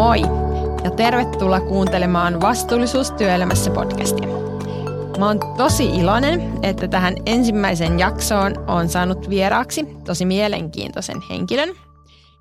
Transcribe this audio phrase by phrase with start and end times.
[0.00, 0.20] Moi
[0.84, 4.28] ja tervetuloa kuuntelemaan Vastuullisuus työelämässä podcastia.
[5.18, 11.68] Mä oon tosi iloinen, että tähän ensimmäisen jaksoon on saanut vieraaksi tosi mielenkiintoisen henkilön,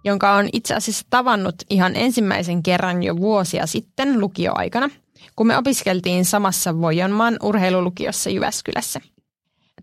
[0.03, 4.89] jonka on itse asiassa tavannut ihan ensimmäisen kerran jo vuosia sitten lukioaikana,
[5.35, 9.01] kun me opiskeltiin samassa Vojonmaan urheilulukiossa Jyväskylässä.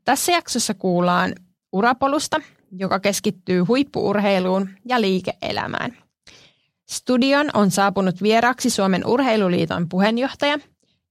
[0.05, 1.35] Tässä jaksossa kuullaan
[1.73, 2.41] urapolusta,
[2.73, 5.97] joka keskittyy huippuurheiluun ja liike-elämään–
[6.91, 10.59] Studion on saapunut vieraaksi Suomen urheiluliiton puheenjohtaja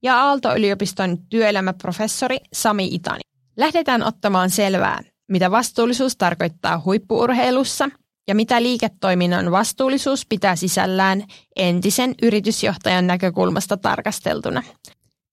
[0.04, 3.22] ja Aalto-yliopiston työelämäprofessori Sami Itani.
[3.58, 5.02] Lähdetään ottamaan selvää,
[5.32, 7.90] mitä vastuullisuus tarkoittaa huippuurheilussa
[8.28, 11.24] ja mitä liiketoiminnan vastuullisuus pitää sisällään
[11.56, 14.64] entisen yritysjohtajan näkökulmasta tarkasteltuna.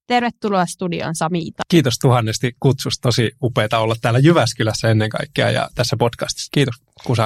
[0.06, 1.62] Tervetuloa studioon Sami Ita.
[1.68, 3.02] Kiitos tuhannesti kutsusta.
[3.02, 6.48] Tosi upeaa olla täällä Jyväskylässä ennen kaikkea ja tässä podcastissa.
[6.52, 6.74] Kiitos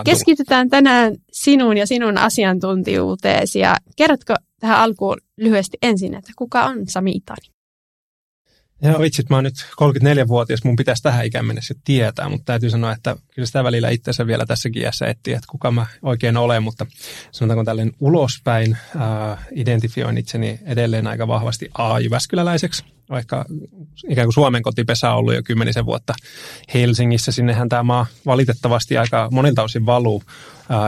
[0.05, 6.89] Keskitytään tänään sinuun ja sinun asiantuntijuuteesi ja kerrotko tähän alkuun lyhyesti ensin, että kuka on
[6.89, 7.57] Sami Itani?
[8.83, 12.93] Joo, vitsit, mä oon nyt 34-vuotias, mun pitäisi tähän ikään mennessä tietää, mutta täytyy sanoa,
[12.93, 16.87] että kyllä sitä välillä itseensä vielä tässäkin iässä etsii, että kuka mä oikein olen, mutta
[17.33, 23.45] sanotaanko tällainen ulospäin äh, identifioin itseni edelleen aika vahvasti A-Jyväskyläläiseksi, vaikka
[24.09, 26.15] ikään kuin Suomen kotipesä on ollut jo kymmenisen vuotta
[26.75, 27.33] Helsingissä.
[27.33, 30.23] Sinnehän tämä maa valitettavasti aika monilta osin valuu.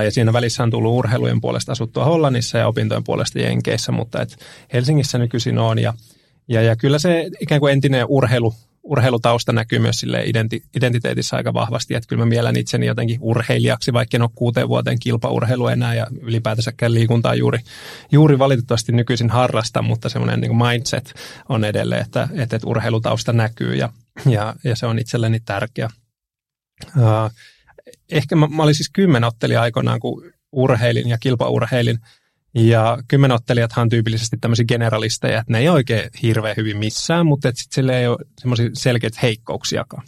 [0.05, 4.37] Ja siinä välissä on tullut urheilujen puolesta asuttua Hollannissa ja opintojen puolesta Jenkeissä, mutta et
[4.73, 5.79] Helsingissä nykyisin on.
[5.79, 5.95] Ja
[6.49, 8.55] ja, ja kyllä se ikään kuin entinen urheilu,
[8.89, 13.93] urheilutausta näkyy myös sille identi, identiteetissä aika vahvasti, että kyllä mä mielen itseni jotenkin urheilijaksi,
[13.93, 17.59] vaikka en ole kuuteen vuoteen kilpaurheilu enää ja ylipäätänsäkään liikuntaa juuri,
[18.13, 21.15] juuri valitettavasti nykyisin harrasta, mutta semmoinen niin mindset
[21.49, 23.93] on edelleen, että, että, että urheilutausta näkyy ja,
[24.27, 25.89] ja, ja se on itselleni tärkeä.
[26.97, 27.31] Uh,
[28.11, 31.99] ehkä mä, mä olin siis kymmenottelija aikoinaan, kun urheilin ja kilpaurheilin–
[32.55, 37.75] ja kymmenottelijathan on tyypillisesti tämmöisiä generalisteja, että ne ei oikein hirveän hyvin missään, mutta sitten
[37.75, 40.03] sille ei ole semmoisia selkeitä heikkouksiakaan.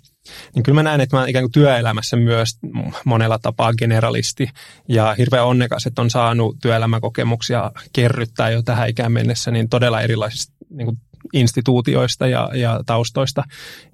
[0.55, 2.59] Niin kyllä mä näen, että mä ikään kuin työelämässä myös
[3.05, 4.49] monella tapaa generalisti
[4.89, 10.55] ja hirveän onnekas, että on saanut työelämäkokemuksia kerryttää jo tähän ikään mennessä niin todella erilaisista
[10.71, 10.99] niin kuin
[11.33, 13.45] instituutioista ja, ja taustoista.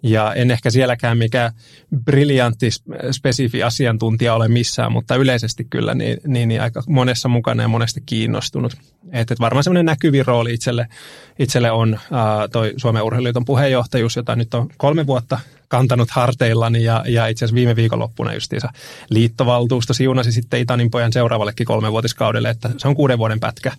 [0.02, 1.52] Ja en ehkä sielläkään mikä
[2.04, 2.70] briljantti,
[3.10, 8.02] spesifi asiantuntija ole missään, mutta yleisesti kyllä niin, niin, niin aika monessa mukana ja monesti
[8.06, 8.76] kiinnostunut.
[9.12, 10.86] Että et varmaan semmoinen näkyvin rooli itselle,
[11.38, 17.04] itselle on ää, toi Suomen urheiluliiton puheenjohtajuus, jota nyt on kolme vuotta kantanut harteillani ja,
[17.08, 18.68] ja itse asiassa viime viikonloppuna justiinsa
[19.10, 23.72] liittovaltuusto siunasi sitten Itanin pojan seuraavallekin kolmenvuotiskaudelle, että se on kuuden vuoden pätkä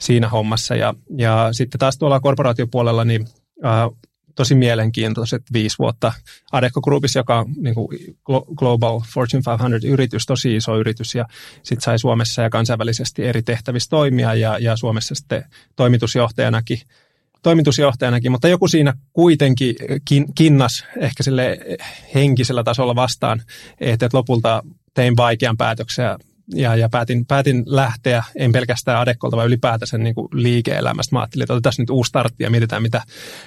[0.00, 0.74] siinä hommassa.
[0.74, 3.28] Ja, ja sitten taas tuolla korporaatiopuolella niin
[3.62, 3.88] ää,
[4.34, 6.12] tosi mielenkiintoiset viisi vuotta
[6.52, 7.88] Adecco Groupissa, joka on niin kuin
[8.56, 11.26] Global Fortune 500-yritys, tosi iso yritys, ja
[11.62, 15.44] sitten sai Suomessa ja kansainvälisesti eri tehtävissä toimia, ja, ja Suomessa sitten
[15.76, 16.80] toimitusjohtajanakin
[17.42, 21.58] toimitusjohtajanakin, mutta joku siinä kuitenkin kin, kinnas ehkä sille
[22.14, 23.42] henkisellä tasolla vastaan,
[23.80, 24.62] että lopulta
[24.94, 26.06] tein vaikean päätöksen
[26.54, 31.16] ja, ja päätin, päätin lähteä, en pelkästään Adekkolta, vaan ylipäätänsä niin kuin liike-elämästä.
[31.16, 33.02] Mä ajattelin, että otetaan nyt uusi startti ja mietitään, mitä,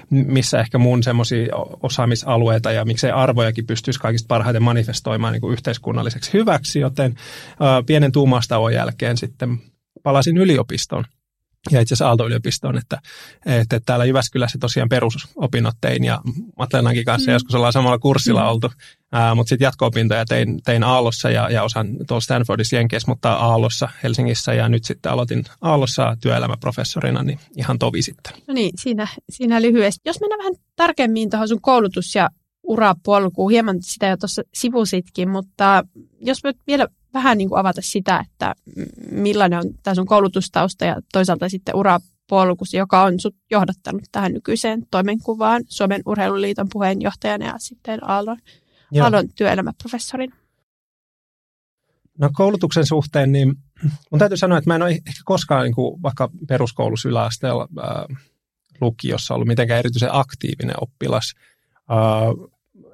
[0.09, 6.33] missä ehkä mun semmoisia osaamisalueita ja miksei arvojakin pystyisi kaikista parhaiten manifestoimaan niin kuin yhteiskunnalliseksi
[6.33, 7.15] hyväksi, joten
[7.59, 9.57] ää, pienen tuumastauon jälkeen sitten
[10.03, 11.05] palasin yliopistoon
[11.71, 12.99] ja itse asiassa Aalto-yliopistoon, että,
[13.45, 16.21] että täällä Jyväskylässä tosiaan perusopinnot tein ja
[16.57, 17.33] Matlenankin kanssa mm.
[17.33, 18.47] joskus ollaan samalla kurssilla mm.
[18.47, 23.33] oltu, uh, mutta sitten jatko-opintoja tein, tein Aallossa ja, ja osan tuolla Stanfordissa Jenkeissä, mutta
[23.33, 28.33] Aallossa Helsingissä ja nyt sitten aloitin Aallossa työelämäprofessorina, niin ihan tovi sitten.
[28.47, 30.01] No niin, siinä, siinä lyhyesti.
[30.05, 32.29] Jos mennään vähän tarkemmin tuohon sun koulutus- ja
[32.63, 35.83] urapolkuun, hieman sitä jo tuossa sivusitkin, mutta
[36.19, 38.55] jos me vielä vähän niin kuin avata sitä, että
[39.11, 44.87] millainen on tämä sun koulutustausta ja toisaalta sitten urapolkus, joka on sut johdattanut tähän nykyiseen
[44.91, 48.37] toimenkuvaan Suomen urheiluliiton puheenjohtajana ja sitten Aallon,
[49.01, 50.35] Aallon työelämäprofessorina.
[52.19, 53.55] No koulutuksen suhteen, niin
[54.11, 58.05] mun täytyy sanoa, että mä en ole ehkä koskaan niin kuin vaikka peruskoulussa yläasteella ää,
[58.81, 61.33] lukiossa ollut mitenkään erityisen aktiivinen oppilas.
[61.89, 61.97] Ää,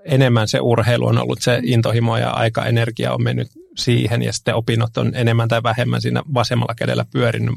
[0.06, 4.56] enemmän se urheilu on ollut se intohimo ja aika energia on mennyt siihen ja sitten
[4.56, 7.56] opinnot on enemmän tai vähemmän siinä vasemmalla kädellä pyörinyt,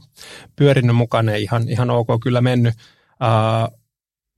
[0.57, 2.75] pyörinyt mukana ja ihan, ihan ok kyllä mennyt.
[3.21, 3.79] Uh,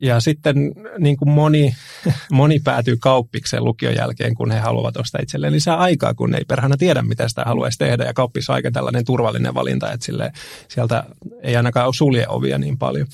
[0.00, 0.56] ja sitten
[0.98, 1.76] niin kuin moni,
[2.32, 6.76] moni päätyy kauppikseen lukion jälkeen, kun he haluavat ostaa itselleen lisää aikaa, kun ei perhana
[6.76, 8.04] tiedä, mitä sitä haluaisi tehdä.
[8.04, 10.32] Ja kauppis on aika tällainen turvallinen valinta, että sille,
[10.68, 11.04] sieltä
[11.42, 13.06] ei ainakaan sulje ovia niin paljon.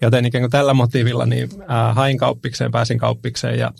[0.00, 3.72] Joten ikään kuin tällä motiivilla niin äh, hain kauppikseen, pääsin kauppikseen ja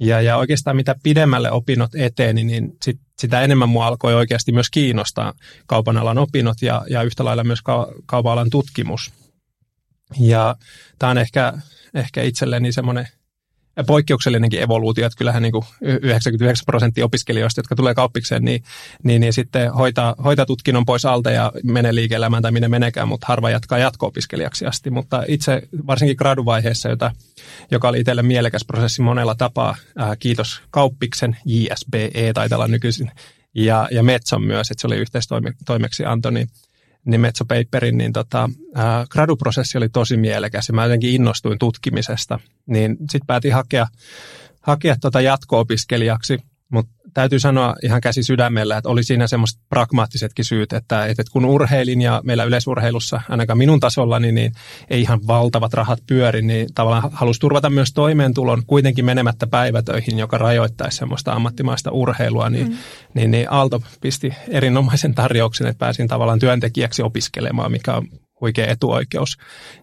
[0.00, 4.70] Ja, ja oikeastaan mitä pidemmälle opinnot eteni, niin sit, sitä enemmän mua alkoi oikeasti myös
[4.70, 5.32] kiinnostaa
[5.66, 9.12] kaupan alan opinnot ja, ja yhtä lailla myös ka, kaupan alan tutkimus.
[10.20, 10.56] Ja
[10.98, 11.52] tämä on ehkä,
[11.94, 13.08] ehkä itselleni semmoinen
[13.86, 18.62] poikkeuksellinenkin evoluutio, että kyllähän niin kuin 99 prosenttia opiskelijoista, jotka tulee kauppikseen, niin,
[19.02, 23.26] niin, niin sitten hoitaa, hoitaa tutkinnon pois alta ja menee liike-elämään tai minne menekään, mutta
[23.26, 24.90] harva jatkaa jatko-opiskelijaksi asti.
[24.90, 27.10] Mutta itse varsinkin graduvaiheessa, jota,
[27.70, 33.10] joka oli itselle mielekäs prosessi monella tapaa, ää, kiitos kauppiksen, JSBE taitella nykyisin,
[33.54, 36.48] ja, ja Metson myös, että se oli yhteistoimeksianto, niin
[37.06, 42.40] niin Metso Paperin, niin tota, ää, graduprosessi oli tosi mielekäs ja mä jotenkin innostuin tutkimisesta.
[42.66, 43.86] Niin sitten päätin hakea,
[44.60, 46.38] hakea tota jatko-opiskelijaksi,
[46.68, 51.44] mutta täytyy sanoa ihan käsi sydämellä, että oli siinä semmoiset pragmaattisetkin syyt, että, että kun
[51.44, 54.52] urheilin ja meillä yleisurheilussa, ainakaan minun tasollani, niin
[54.90, 60.38] ei ihan valtavat rahat pyöri, niin tavallaan halusi turvata myös toimeentulon kuitenkin menemättä päivätöihin, joka
[60.38, 62.76] rajoittaisi semmoista ammattimaista urheilua, niin, mm.
[63.14, 68.08] niin, niin Aalto pisti erinomaisen tarjouksen, että pääsin tavallaan työntekijäksi opiskelemaan, mikä on
[68.40, 69.38] huikea etuoikeus.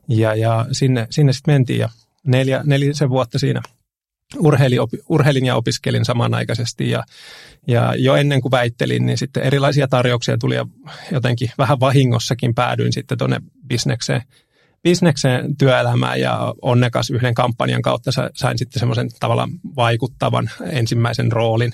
[0.08, 1.90] Ja, ja sinne, sinne sitten mentiin ja
[2.28, 3.62] neljä, nelisen vuotta siinä
[4.38, 7.04] urheilin, urheilin ja opiskelin samanaikaisesti ja,
[7.68, 10.66] ja jo ennen kuin väittelin, niin sitten erilaisia tarjouksia tuli ja
[11.12, 14.22] jotenkin vähän vahingossakin päädyin sitten tuonne bisnekseen,
[14.84, 21.74] bisnekseen työelämään ja onnekas yhden kampanjan kautta sain sitten semmoisen tavallaan vaikuttavan ensimmäisen roolin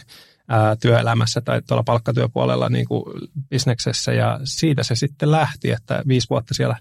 [0.81, 3.03] työelämässä tai tuolla palkkatyöpuolella niin kuin
[3.49, 6.75] bisneksessä ja siitä se sitten lähti, että viisi vuotta siellä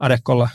[0.00, 0.48] Adekolla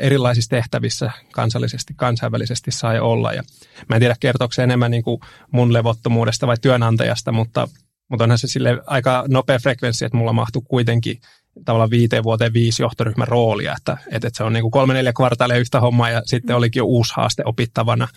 [0.00, 3.32] erilaisissa tehtävissä kansallisesti, kansainvälisesti sai olla.
[3.32, 3.42] Ja
[3.88, 5.20] mä en tiedä, kertooko se enemmän niin kuin
[5.50, 7.68] mun levottomuudesta vai työnantajasta, mutta,
[8.08, 11.20] mutta onhan se sille aika nopea frekvenssi, että mulla mahtuu kuitenkin
[11.64, 15.56] tavallaan viiteen vuoteen viisi johtoryhmän roolia, että, että se on niin kuin kolme neljä kvartaalia
[15.56, 18.08] yhtä hommaa ja sitten olikin jo uusi haaste opittavana,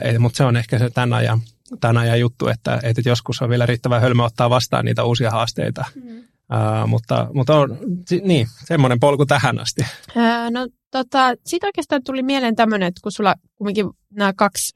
[0.00, 1.40] et, mutta se on ehkä se tämän ajan,
[1.80, 5.84] tämän ajan juttu, että, että joskus on vielä riittävän hölmö ottaa vastaan niitä uusia haasteita.
[5.94, 6.24] Mm.
[6.54, 7.78] Uh, mutta mutta on,
[8.22, 9.82] niin, semmoinen polku tähän asti.
[10.16, 14.74] Uh, no tota, sitten oikeastaan tuli mieleen tämmöinen, että kun sulla kumminkin nämä kaksi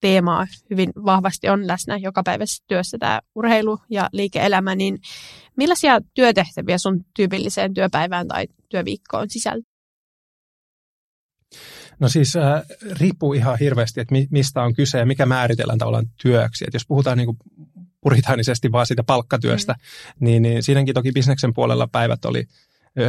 [0.00, 4.98] teemaa hyvin vahvasti on läsnä joka päivässä työssä, tämä urheilu ja liike-elämä, niin
[5.56, 9.76] millaisia työtehtäviä sun tyypilliseen työpäivään tai työviikkoon sisältyy?
[11.98, 12.62] No siis äh,
[13.00, 16.64] riippuu ihan hirveästi, että mi, mistä on kyse ja mikä määritellään tavallaan työksi.
[16.68, 17.38] Et jos puhutaan niin kuin
[18.00, 20.24] puritaanisesti vaan siitä palkkatyöstä, mm.
[20.24, 22.44] niin, niin siinäkin toki bisneksen puolella päivät oli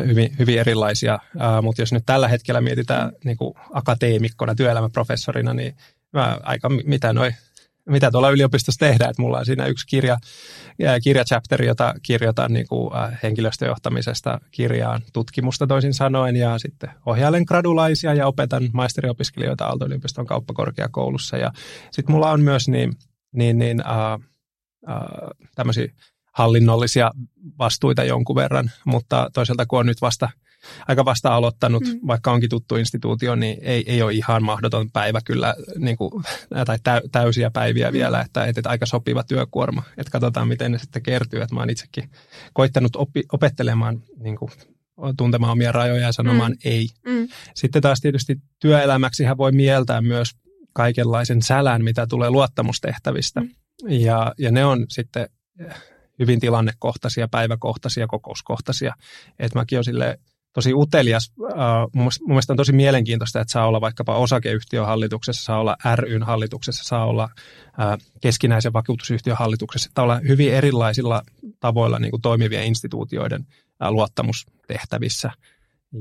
[0.07, 5.75] hyvin, hyvin erilaisia, uh, mutta jos nyt tällä hetkellä mietitään niin kuin akateemikkona, työelämäprofessorina, niin
[6.13, 7.31] mä aika mitä noi
[7.89, 9.10] mitä tuolla yliopistossa tehdään.
[9.10, 10.18] Että mulla on siinä yksi kirja,
[11.04, 12.92] kirjachapteri, jota kirjoitan niin kuin
[13.24, 16.36] henkilöstöjohtamisesta kirjaan tutkimusta toisin sanoen.
[16.36, 21.38] Ja sitten ohjailen gradulaisia ja opetan maisteriopiskelijoita Aalto-yliopiston kauppakorkeakoulussa.
[21.38, 21.51] Ja
[21.92, 22.94] sitten mulla on myös niin,
[23.36, 23.84] niin, niin
[25.56, 25.88] tämmöisiä
[26.34, 27.12] hallinnollisia
[27.60, 30.30] vastuita jonkun verran, mutta toisaalta kun on nyt vasta
[30.88, 32.00] aika vasta aloittanut, mm.
[32.07, 36.24] vaikka onkin tuttu instituutio, niin ei, ei ole ihan mahdoton päivä kyllä, niin kuin,
[36.66, 37.94] tai täysiä päiviä mm.
[37.94, 39.84] vielä, että, että aika sopiva työkuorma.
[39.98, 41.42] Että katsotaan, miten ne sitten kertyy.
[41.42, 42.10] Että mä oon itsekin
[42.54, 44.51] koittanut oppi, opettelemaan niin kuin,
[45.18, 46.57] tuntemaan omia rajoja ja sanomaan mm.
[46.66, 46.88] ei.
[47.06, 47.28] Mm.
[47.56, 50.31] Sitten taas tietysti työelämäksi voi mieltää myös
[50.74, 53.42] kaikenlaisen sälän, mitä tulee luottamustehtävistä.
[53.42, 53.50] Mm.
[53.83, 55.29] Ja, ja ne on sitten
[56.19, 58.93] hyvin tilannekohtaisia, päiväkohtaisia, kokouskohtaisia.
[59.39, 60.17] Että mäkin olen
[60.53, 61.34] tosi utelias.
[61.93, 66.84] Mun mielestä on tosi mielenkiintoista, että saa olla vaikkapa osakeyhtiön hallituksessa, saa olla ryn hallituksessa,
[66.84, 67.29] saa olla
[68.22, 69.89] keskinäisen vakuutusyhtiön hallituksessa.
[69.89, 71.22] Että olla hyvin erilaisilla
[71.60, 73.46] tavoilla niin kuin toimivien instituutioiden
[73.89, 75.31] luottamustehtävissä.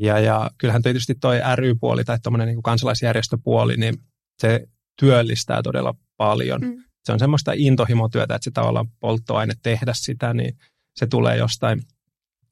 [0.00, 3.95] Ja, ja kyllähän tietysti toi ry-puoli tai tuommoinen niin kansalaisjärjestöpuoli, niin
[4.38, 4.68] se
[5.00, 6.61] työllistää todella paljon.
[6.61, 10.58] Mm se on semmoista intohimotyötä, että se tavallaan polttoaine tehdä sitä, niin
[10.96, 11.82] se tulee jostain,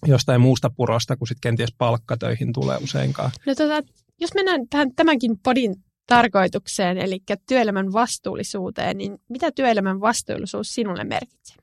[0.06, 3.30] jostain muusta purosta kuin sitten kenties palkkatöihin tulee useinkaan.
[3.46, 3.82] No tota,
[4.20, 5.74] jos mennään tähän tämänkin podin
[6.06, 11.56] tarkoitukseen, eli työelämän vastuullisuuteen, niin mitä työelämän vastuullisuus sinulle merkitsee?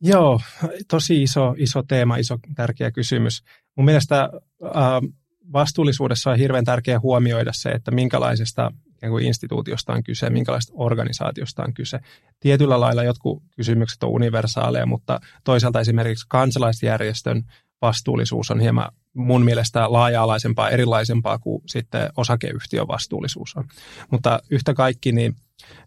[0.00, 0.40] Joo,
[0.88, 3.42] tosi iso, iso teema, iso tärkeä kysymys.
[3.76, 4.30] Mun mielestä
[4.64, 4.70] äh,
[5.52, 11.64] vastuullisuudessa on hirveän tärkeää huomioida se, että minkälaisesta ikään kuin instituutiosta on kyse, minkälaista organisaatiosta
[11.64, 12.00] on kyse.
[12.40, 17.42] Tietyllä lailla jotkut kysymykset on universaaleja, mutta toisaalta esimerkiksi kansalaisjärjestön
[17.82, 23.64] vastuullisuus on hieman mun mielestä laaja-alaisempaa, erilaisempaa kuin sitten osakeyhtiön vastuullisuus on.
[24.10, 25.36] Mutta yhtä kaikki, niin,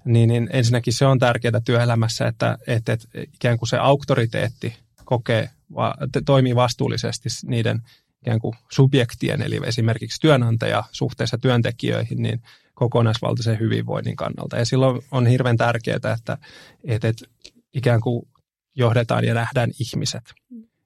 [0.06, 4.76] niin, niin ensinnäkin se on tärkeää työelämässä, että, että, että ikään kuin se auktoriteetti
[5.06, 5.94] kokee, va,
[6.26, 7.82] toimii vastuullisesti niiden
[8.22, 12.42] ikään kuin subjektien, eli esimerkiksi työnantaja suhteessa työntekijöihin, niin
[12.80, 14.58] kokonaisvaltaisen hyvinvoinnin kannalta.
[14.58, 16.38] Ja silloin on hirveän tärkeää, että,
[16.84, 17.26] että, että
[17.74, 18.28] ikään kuin
[18.76, 20.34] johdetaan ja nähdään ihmiset.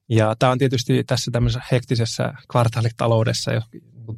[0.10, 3.52] Ja tämä on tietysti tässä tämmöisessä hektisessä kvartaalitaloudessa,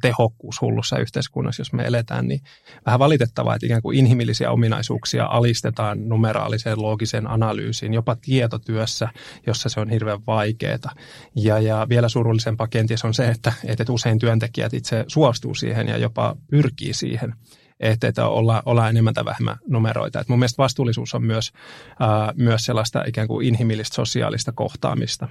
[0.02, 2.40] tehokkuushullussa yhteiskunnassa, jos me eletään, niin
[2.86, 9.08] vähän valitettavaa, että ikään kuin inhimillisiä ominaisuuksia alistetaan numeraaliseen loogiseen analyysiin, jopa tietotyössä,
[9.46, 10.94] jossa se on hirveän vaikeaa.
[11.36, 15.96] Ja, ja vielä surullisempaa kenties on se, että, että usein työntekijät itse suostuu siihen ja
[15.96, 17.34] jopa pyrkii siihen
[17.80, 20.20] että, että olla, olla enemmän tai vähemmän numeroita.
[20.20, 21.52] Et mun mielestä vastuullisuus on myös,
[22.00, 25.28] ää, myös sellaista ikään kuin inhimillistä sosiaalista kohtaamista.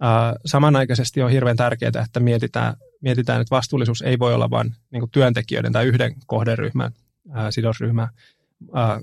[0.00, 5.10] Ää, samanaikaisesti on hirveän tärkeää, että mietitään, mietitään, että vastuullisuus ei voi olla vain niin
[5.12, 6.92] työntekijöiden tai yhden kohderyhmän,
[7.32, 8.08] ää, sidosryhmän
[8.74, 9.00] ää,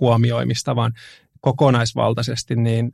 [0.00, 0.92] huomioimista, vaan
[1.40, 2.92] kokonaisvaltaisesti, niin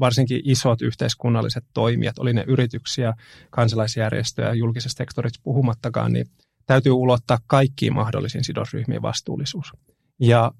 [0.00, 3.14] varsinkin isot yhteiskunnalliset toimijat, oli ne yrityksiä,
[3.50, 6.26] kansalaisjärjestöjä, julkisesta sektorista puhumattakaan, niin
[6.70, 9.72] täytyy ulottaa kaikkiin mahdollisiin sidosryhmiin vastuullisuus.
[10.20, 10.52] Ja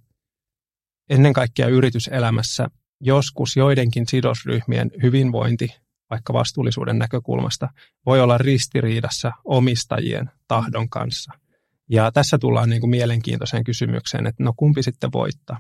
[1.11, 2.67] ennen kaikkea yrityselämässä
[3.01, 5.77] joskus joidenkin sidosryhmien hyvinvointi,
[6.11, 7.69] vaikka vastuullisuuden näkökulmasta,
[8.07, 11.33] voi olla ristiriidassa omistajien tahdon kanssa.
[11.91, 15.59] Ja tässä tullaan niin kuin mielenkiintoiseen kysymykseen, että no kumpi sitten voittaa.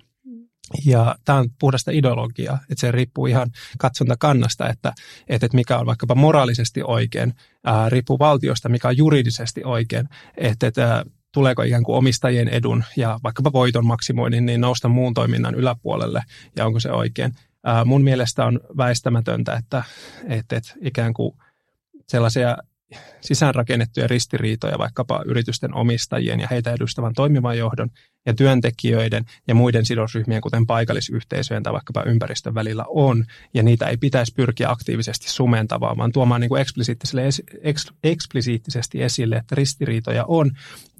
[0.84, 4.92] Ja tämä on puhdasta ideologiaa, että se riippuu ihan katsontakannasta, että,
[5.28, 7.34] että mikä on vaikkapa moraalisesti oikein,
[7.64, 13.20] ää, riippuu valtiosta, mikä on juridisesti oikein, että, että tuleeko ikään kuin omistajien edun ja
[13.22, 16.22] vaikkapa voiton maksimoinnin niin nousta muun toiminnan yläpuolelle
[16.56, 17.34] ja onko se oikein.
[17.64, 19.84] Ää, mun mielestä on väistämätöntä, että,
[20.28, 21.32] että, että ikään kuin
[22.06, 22.56] sellaisia
[23.20, 27.90] sisäänrakennettuja ristiriitoja vaikkapa yritysten omistajien ja heitä edustavan toimivan johdon
[28.26, 33.96] ja työntekijöiden ja muiden sidosryhmien, kuten paikallisyhteisöjen tai vaikkapa ympäristön välillä on, ja niitä ei
[33.96, 36.64] pitäisi pyrkiä aktiivisesti sumentamaan, vaan tuomaan niin kuin
[38.02, 40.50] eksplisiittisesti esille, että ristiriitoja on,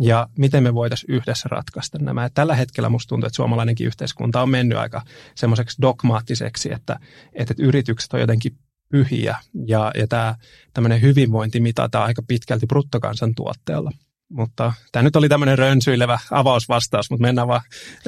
[0.01, 2.31] ja miten me voitaisiin yhdessä ratkaista nämä.
[2.35, 5.03] Tällä hetkellä musta tuntuu, että suomalainenkin yhteiskunta on mennyt aika
[5.35, 6.99] semmoiseksi dogmaattiseksi, että,
[7.33, 8.57] että yritykset on jotenkin
[8.91, 10.35] pyhiä ja, ja tämä
[10.75, 13.91] tämmöinen hyvinvointi mitataan aika pitkälti bruttokansantuotteella.
[14.29, 17.61] Mutta tämä nyt oli tämmöinen rönsyilevä avausvastaus, mutta mennään vaan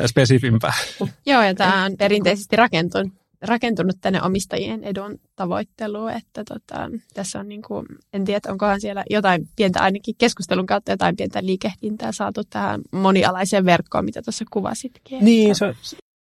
[0.07, 0.75] spesifimpään.
[1.27, 3.13] Joo, ja tämä on perinteisesti rakentunut,
[3.43, 9.05] rakentunut tänne omistajien edun tavoitteluun, että tota, tässä on niin kuin, en tiedä, onkohan siellä
[9.11, 15.25] jotain pientä ainakin keskustelun kautta jotain pientä liikehdintää saatu tähän monialaiseen verkkoon, mitä tuossa kuvasitkin.
[15.25, 15.75] Niin, se,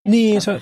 [0.07, 0.61] niin se,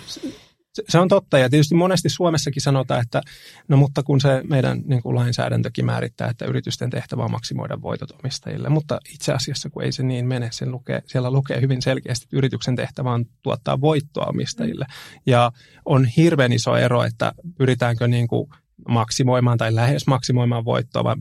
[0.90, 3.22] se on totta ja tietysti monesti Suomessakin sanotaan, että
[3.68, 8.12] no mutta kun se meidän niin kuin lainsäädäntökin määrittää, että yritysten tehtävä on maksimoida voitot
[8.12, 12.25] omistajille, mutta itse asiassa kun ei se niin mene, sen lukee, siellä lukee hyvin selkeästi,
[12.25, 14.86] että yrityksen tehtävä on tuottaa voittoa omistajille.
[15.25, 15.51] Ja
[15.86, 18.50] on hirveän iso ero, että pyritäänkö niin kuin
[18.90, 21.16] maksimoimaan tai lähes maksimoimaan voittoa, vai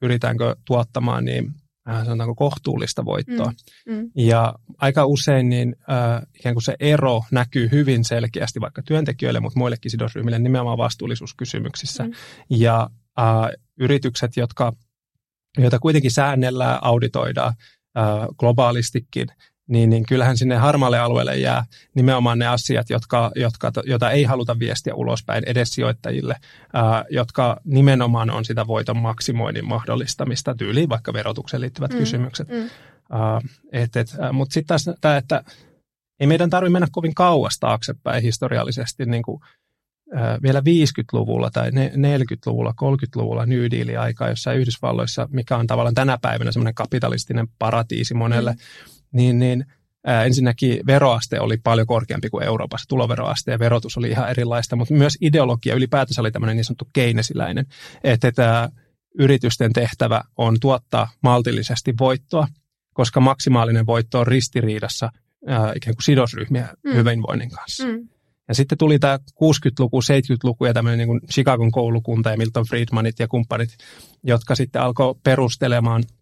[0.00, 1.54] pyritäänkö tuottamaan niin
[1.88, 3.52] äh, sanotaanko kohtuullista voittoa.
[3.86, 4.10] Mm, mm.
[4.16, 9.58] Ja aika usein niin äh, ikään kuin se ero näkyy hyvin selkeästi vaikka työntekijöille, mutta
[9.58, 12.04] muillekin sidosryhmille nimenomaan vastuullisuuskysymyksissä.
[12.04, 12.12] Mm.
[12.50, 14.72] Ja äh, yritykset, jotka,
[15.58, 17.54] joita kuitenkin säännellään, auditoidaan
[17.98, 19.28] äh, globaalistikin,
[19.68, 21.64] niin, niin kyllähän sinne harmaalle alueelle jää
[21.94, 26.36] nimenomaan ne asiat, jotka, jotka, joita ei haluta viestiä ulospäin edes sijoittajille,
[26.72, 32.48] ää, jotka nimenomaan on sitä voiton maksimoinnin mahdollistamista tyyliin, vaikka verotukseen liittyvät mm, kysymykset.
[32.48, 32.70] Mm.
[34.32, 35.44] Mutta sitten taas tämä, että
[36.20, 39.40] ei meidän tarvitse mennä kovin kauas taaksepäin historiallisesti, niin kuin,
[40.14, 46.52] ää, vielä 50-luvulla tai 40-luvulla, 30-luvulla New Deal-aikaa jossain Yhdysvalloissa, mikä on tavallaan tänä päivänä
[46.52, 48.58] semmoinen kapitalistinen paratiisi monelle, mm
[49.12, 49.66] niin, niin
[50.06, 54.94] ää, ensinnäkin veroaste oli paljon korkeampi kuin Euroopassa, tuloveroaste ja verotus oli ihan erilaista, mutta
[54.94, 57.66] myös ideologia ylipäätänsä oli tämmöinen niin sanottu keinesiläinen,
[58.04, 58.68] että tämä
[59.18, 62.46] yritysten tehtävä on tuottaa maltillisesti voittoa,
[62.92, 65.12] koska maksimaalinen voitto on ristiriidassa
[65.46, 66.92] ää, ikään kuin sidosryhmien mm.
[66.94, 67.86] hyvinvoinnin kanssa.
[67.86, 68.08] Mm.
[68.48, 73.18] Ja sitten tuli tämä 60-luku, 70-luku ja tämmöinen niin kuin Chicagon koulukunta ja Milton Friedmanit
[73.18, 73.76] ja kumppanit,
[74.22, 76.02] jotka sitten alkoi perustelemaan–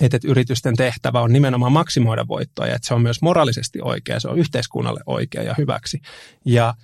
[0.00, 4.28] että, yritysten tehtävä on nimenomaan maksimoida voittoa ja että se on myös moraalisesti oikea, se
[4.28, 6.00] on yhteiskunnalle oikea ja hyväksi.
[6.44, 6.74] Ja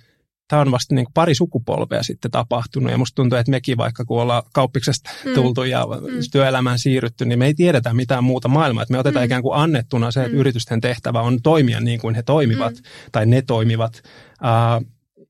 [0.47, 4.05] tämä on vasta niin kuin pari sukupolvea sitten tapahtunut ja musta tuntuu, että mekin vaikka
[4.05, 5.33] kun ollaan kauppiksesta mm.
[5.33, 6.19] tultu ja mm.
[6.31, 8.83] työelämään siirrytty, niin me ei tiedetä mitään muuta maailmaa.
[8.83, 9.25] Että me otetaan mm.
[9.25, 10.39] ikään kuin annettuna se, että mm.
[10.39, 12.81] yritysten tehtävä on toimia niin kuin he toimivat mm.
[13.11, 14.01] tai ne toimivat
[14.43, 14.85] uh,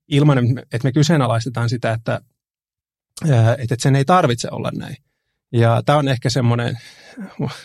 [0.07, 2.21] ilman, että me kyseenalaistetaan sitä, että,
[3.25, 4.95] uh, että sen ei tarvitse olla näin.
[5.51, 6.77] Ja tämä on ehkä semmoinen,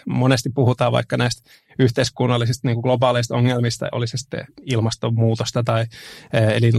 [0.06, 5.86] monesti puhutaan vaikka näistä yhteiskunnallisista niin kuin globaaleista ongelmista, oli se sitten ilmastonmuutosta tai
[6.32, 6.72] eli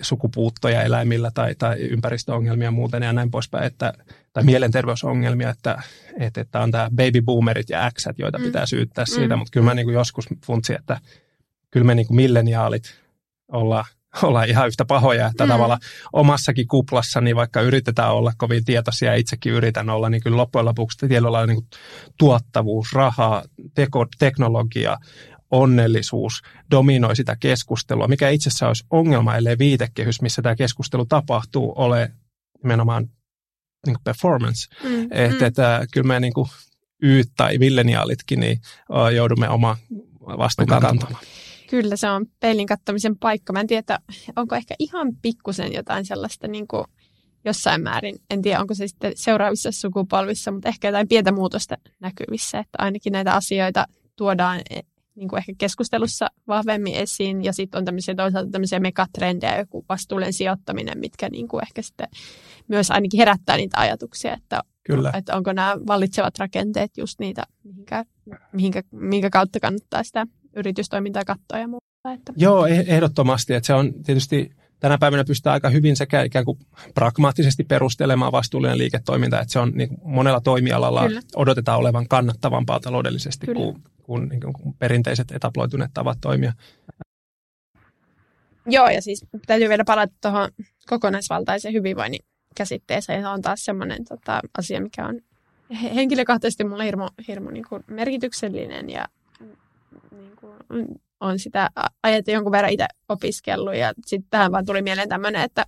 [0.00, 3.92] sukupuuttoja eläimillä tai, tai ympäristöongelmia muuten ja näin poispäin, että,
[4.32, 5.82] tai mielenterveysongelmia, että,
[6.20, 8.44] että, että on tämä baby boomerit ja X, joita mm.
[8.44, 9.14] pitää syyttää mm.
[9.14, 11.00] siitä, mutta kyllä mä niin kuin joskus funtsin, että
[11.70, 12.94] kyllä me niin kuin milleniaalit
[13.52, 13.84] ollaan
[14.22, 15.48] olla ihan yhtä pahoja, että mm.
[15.48, 15.80] tavallaan
[16.12, 21.08] omassakin kuplassa, niin vaikka yritetään olla kovin tietoisia, itsekin yritän olla, niin kyllä loppujen lopuksi
[21.08, 21.66] tietyllä niin
[22.18, 23.42] tuottavuus, raha,
[23.74, 24.98] teko, teknologia,
[25.50, 31.72] onnellisuus dominoi sitä keskustelua, mikä itse asiassa olisi ongelma, ellei viitekehys, missä tämä keskustelu tapahtuu,
[31.76, 32.12] ole
[32.62, 33.02] nimenomaan
[33.86, 34.74] niin kuin performance.
[34.84, 35.02] Mm.
[35.10, 35.46] Että, mm.
[35.46, 36.48] että kyllä me niin kuin
[37.02, 38.60] Y- tai villeniaalitkin niin
[39.14, 39.76] joudumme oma
[40.20, 41.24] vastuun kantamaan.
[41.70, 43.52] Kyllä se on peilin kattamisen paikka.
[43.52, 43.98] Mä en tiedä,
[44.36, 46.84] onko ehkä ihan pikkusen jotain sellaista niin kuin
[47.44, 48.16] jossain määrin.
[48.30, 52.58] En tiedä, onko se sitten seuraavissa sukupolvissa, mutta ehkä jotain pientä muutosta näkyvissä.
[52.58, 54.80] Että ainakin näitä asioita tuodaan e,
[55.14, 57.44] niin kuin ehkä keskustelussa vahvemmin esiin.
[57.44, 62.08] Ja sitten on tämmöisiä toisaalta tämmöisiä megatrendejä, joku vastuullinen sijoittaminen, mitkä niin kuin ehkä sitten
[62.68, 65.12] myös ainakin herättää niitä ajatuksia, että, Kyllä.
[65.14, 68.04] että onko nämä vallitsevat rakenteet just niitä, mihinkä,
[68.52, 70.26] mihinkä, minkä kautta kannattaa sitä
[70.56, 71.86] yritystoimintaa katsoa ja muuta.
[72.14, 72.32] Että.
[72.36, 73.54] Joo, e- ehdottomasti.
[73.54, 76.58] Että se on tietysti tänä päivänä pystytään aika hyvin sekä ikään kuin
[76.94, 81.20] pragmaattisesti perustelemaan vastuullinen liiketoiminta, että se on niin monella toimialalla Kyllä.
[81.36, 83.60] odotetaan olevan kannattavampaa taloudellisesti Kyllä.
[83.60, 86.52] kuin, kuin, niin kuin perinteiset etaploituneet tavat toimia.
[88.66, 90.50] Joo, ja siis täytyy vielä palata tuohon
[90.88, 92.20] kokonaisvaltaisen hyvinvoinnin
[92.54, 93.22] käsitteeseen.
[93.22, 95.20] Se on taas semmoinen tota, asia, mikä on
[95.94, 99.04] henkilökohtaisesti mulle hirmu, hirmu niin kuin merkityksellinen ja
[101.20, 101.70] on sitä
[102.02, 105.66] ajattelin jonkun verran itse opiskellut ja sitten tähän vaan tuli mieleen tämmöinen, että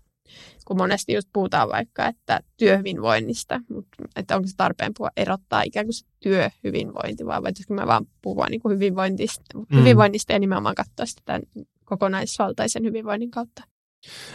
[0.64, 5.86] kun monesti just puhutaan vaikka, että työhyvinvoinnista, mutta että onko se tarpeen puhua, erottaa ikään
[5.86, 9.78] kuin se työhyvinvointi, vai voitaisiinko me vaan puhua niin kuin hyvinvoinnista, mm.
[9.78, 11.42] hyvinvoinnista ja nimenomaan katsoa sitä tämän
[11.84, 13.62] kokonaisvaltaisen hyvinvoinnin kautta.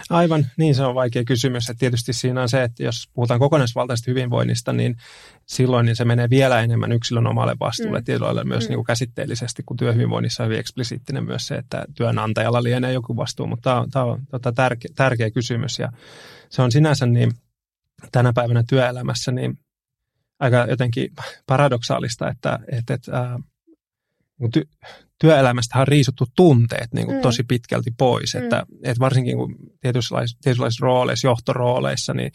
[0.09, 1.69] Aivan, niin se on vaikea kysymys.
[1.69, 4.95] Että tietysti siinä on se, että jos puhutaan kokonaisvaltaisesta hyvinvoinnista, niin
[5.45, 8.05] silloin niin se menee vielä enemmän yksilön omalle vastuulle mm.
[8.05, 8.69] tietyllä myös mm.
[8.69, 13.47] niin kuin käsitteellisesti, kun työhyvinvoinnissa on hyvin eksplisiittinen myös se, että työnantajalla lienee joku vastuu.
[13.47, 15.91] Mutta tämä on, tämä on tota tärkeä, tärkeä kysymys ja
[16.49, 17.31] se on sinänsä niin
[18.11, 19.59] tänä päivänä työelämässä niin
[20.39, 21.11] aika jotenkin
[21.47, 23.39] paradoksaalista, että, että, että
[24.43, 24.69] ty-
[25.19, 27.21] työelämästä on riisuttu tunteet niin kuin mm.
[27.21, 28.33] tosi pitkälti pois.
[28.33, 28.43] Mm.
[28.43, 32.31] Että, että varsinkin kun tietynlaisissa, tietynlaisissa rooleissa, johtorooleissa, niin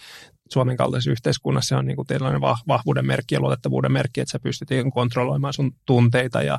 [0.52, 4.68] Suomen kaltaisessa yhteiskunnassa on niin kuin tällainen vahvuuden merkki ja luotettavuuden merkki, että sä pystyt
[4.94, 6.58] kontrolloimaan sun tunteita ja,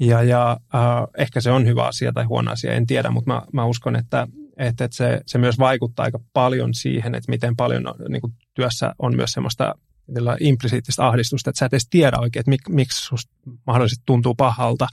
[0.00, 0.80] ja, ja äh,
[1.18, 4.28] ehkä se on hyvä asia tai huono asia, en tiedä, mutta mä, mä uskon, että,
[4.56, 8.94] että, että se, se myös vaikuttaa aika paljon siihen, että miten paljon niin kuin työssä
[8.98, 9.74] on myös semmoista
[10.40, 13.32] implisiittistä ahdistusta, että sä et edes tiedä oikein, että mik, miksi susta
[13.66, 14.86] mahdollisesti tuntuu pahalta.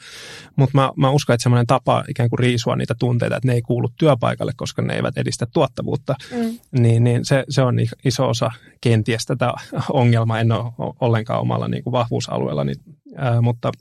[0.56, 3.62] Mutta mä, mä uskon, että semmoinen tapa ikään kuin riisua niitä tunteita, että ne ei
[3.62, 6.60] kuulu työpaikalle, koska ne eivät edistä tuottavuutta, mm.
[6.82, 9.54] niin, niin se, se on iso osa kenties tätä
[9.94, 10.40] ongelmaa.
[10.40, 12.78] En ole ollenkaan omalla niin kuin vahvuusalueella, niin,
[13.16, 13.72] ää, mutta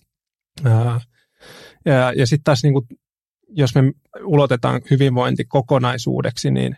[0.65, 1.01] ää,
[1.85, 2.87] ja, ja sitten taas niin kuin,
[3.49, 3.83] jos me
[4.25, 6.77] ulotetaan hyvinvointi kokonaisuudeksi, niin,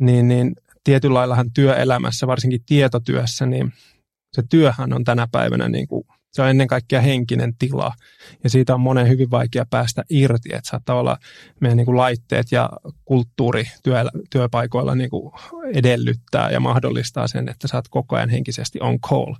[0.00, 3.72] niin, niin tietyllä laillahan työelämässä, varsinkin tietotyössä, niin
[4.32, 7.92] se työhän on tänä päivänä niin kuin se on ennen kaikkea henkinen tila
[8.44, 11.16] ja siitä on monen hyvin vaikea päästä irti, että saattaa olla
[11.60, 12.70] meidän niin kuin laitteet ja
[13.04, 15.32] kulttuuri työ, työpaikoilla niin kuin
[15.74, 19.34] edellyttää ja mahdollistaa sen, että saat koko ajan henkisesti on call.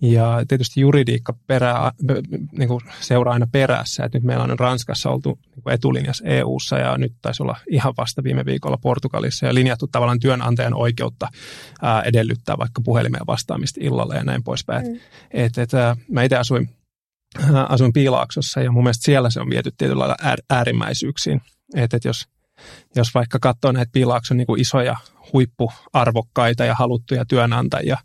[0.00, 1.92] Ja tietysti juridiikka perää,
[2.52, 6.78] niin kuin seuraa aina perässä, että nyt meillä on Ranskassa oltu niin kuin etulinjassa EU-ssa
[6.78, 11.28] ja nyt taisi olla ihan vasta viime viikolla Portugalissa ja linjattu tavallaan työnantajan oikeutta
[11.82, 14.86] ää, edellyttää vaikka puhelimeen vastaamista illalla ja näin poispäin.
[14.86, 14.98] Mm.
[15.30, 15.70] Et, et,
[16.08, 16.68] mä itse asuin,
[17.68, 21.40] asuin Piilaaksossa ja mun mielestä siellä se on viety tietyllä lailla äärimmäisyyksiin.
[21.74, 22.28] Että et jos,
[22.96, 24.96] jos vaikka katsoo näitä Piilaakson niin isoja
[25.32, 27.96] huippuarvokkaita ja haluttuja työnantajia,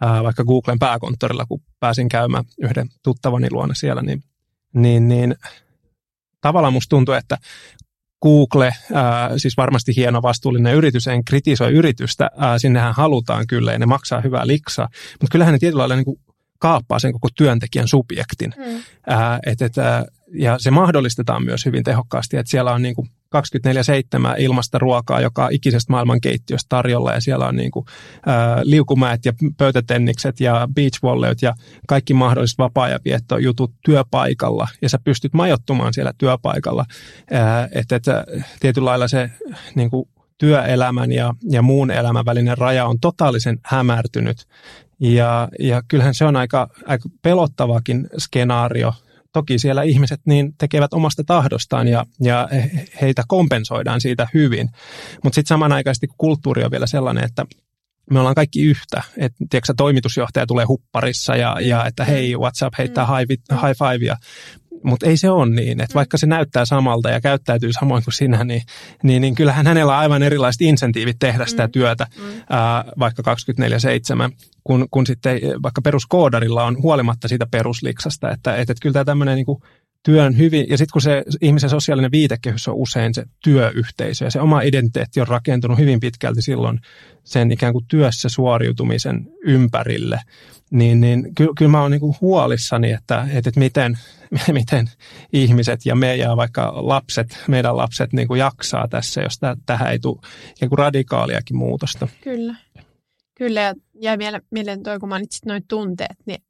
[0.00, 4.22] ää, vaikka Googlen pääkonttorilla, kun pääsin käymään yhden tuttavani luona siellä, niin,
[4.74, 5.34] niin, niin
[6.40, 7.38] tavallaan musta tuntuu, että
[8.22, 13.78] Google, ää, siis varmasti hieno vastuullinen yritys, en kritisoi yritystä, ää, sinnehän halutaan kyllä ja
[13.78, 14.88] ne maksaa hyvää liksaa,
[15.20, 16.20] mutta kyllähän ne tietyllä lailla niin kuin
[16.64, 18.54] kaappaa sen koko työntekijän subjektin.
[18.56, 18.82] Mm.
[19.06, 23.08] Ää, et, et, ää, ja se mahdollistetaan myös hyvin tehokkaasti, että siellä on niin kuin
[23.36, 23.40] 24-7
[24.38, 27.86] ilmasta ruokaa, joka ikisestä maailman keittiöstä tarjolla ja siellä on niin kuin,
[28.26, 31.54] ää, liukumäet ja pöytätennikset ja beachvolleyt ja
[31.88, 36.84] kaikki mahdolliset vapaa-ajanviettojutut työpaikalla ja sä pystyt majoittumaan siellä työpaikalla.
[37.72, 38.04] Että et,
[38.60, 39.30] tietyllä lailla se
[39.74, 44.46] niin kuin, työelämän ja, ja muun elämän välinen raja on totaalisen hämärtynyt
[45.00, 48.92] ja, ja kyllähän se on aika, aika pelottavakin skenaario
[49.32, 52.48] toki siellä ihmiset niin tekevät omasta tahdostaan ja, ja
[53.00, 54.68] heitä kompensoidaan siitä hyvin.
[55.24, 57.44] Mutta sitten samanaikaisesti kulttuuri on vielä sellainen, että
[58.10, 59.02] me ollaan kaikki yhtä.
[59.16, 63.10] Että tiedätkö, toimitusjohtaja tulee hupparissa ja, ja että hei, what's up, heittää mm.
[63.16, 64.16] high, high fivea.
[64.84, 65.94] Mutta ei se ole niin, että mm.
[65.94, 68.62] vaikka se näyttää samalta ja käyttäytyy samoin kuin sinä, niin,
[69.02, 71.72] niin, niin kyllähän hänellä on aivan erilaiset insentiivit tehdä sitä mm.
[71.72, 72.24] työtä, mm.
[72.50, 73.22] ää, vaikka
[74.30, 74.32] 24-7,
[74.64, 79.36] kun, kun sitten vaikka peruskoodarilla on huolimatta siitä perusliksasta, että, että, että kyllä tämä tämmöinen
[79.36, 79.62] niin
[80.04, 84.40] työn hyvin, ja sitten kun se ihmisen sosiaalinen viitekehys on usein se työyhteisö, ja se
[84.40, 86.80] oma identiteetti on rakentunut hyvin pitkälti silloin
[87.24, 90.20] sen ikään kuin työssä suoriutumisen ympärille,
[90.74, 93.98] niin, niin kyllä, kyllä mä oon niin huolissani, että, että, että miten,
[94.52, 94.90] miten
[95.32, 99.98] ihmiset ja me ja vaikka lapset, meidän lapset niin kuin jaksaa tässä, jos tähän ei
[99.98, 100.18] tule
[100.56, 102.08] ikään kuin radikaaliakin muutosta.
[102.20, 102.54] Kyllä.
[103.38, 104.16] Kyllä, ja jäi
[104.50, 106.42] mieleen tuo, kun mainitsit noin tunteet, niin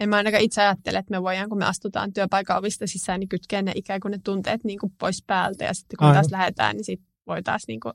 [0.00, 3.28] en mä ainakaan itse ajattele, että me voidaan, kun me astutaan työpaikan ovista sisään, niin
[3.28, 6.14] kytkeä ne ikään kuin ne tunteet niin kuin pois päältä, ja sitten kun Aivan.
[6.14, 7.94] taas lähdetään, niin sitten voi taas niin kuin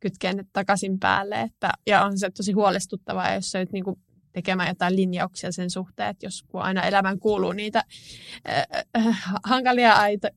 [0.00, 3.96] kytkeä ne takaisin päälle, että, ja on se tosi huolestuttavaa, jos sä nyt niin kuin
[4.32, 7.84] tekemään jotain linjauksia sen suhteen, että jos kun aina elämään kuuluu niitä
[8.48, 9.94] äh, äh, hankalia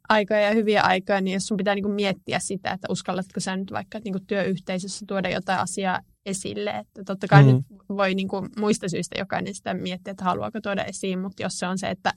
[0.10, 3.58] aikoja ja hyviä aikoja, niin jos sun pitää niin kuin miettiä sitä, että uskallatko sä
[3.58, 6.70] nyt vaikka niin kuin työyhteisössä tuoda jotain asiaa esille.
[6.70, 7.50] Että totta kai mm.
[7.50, 11.60] nyt voi niin kuin muista syistä jokainen sitä miettiä, että haluaako tuoda esiin, mutta jos
[11.60, 12.14] se on se, että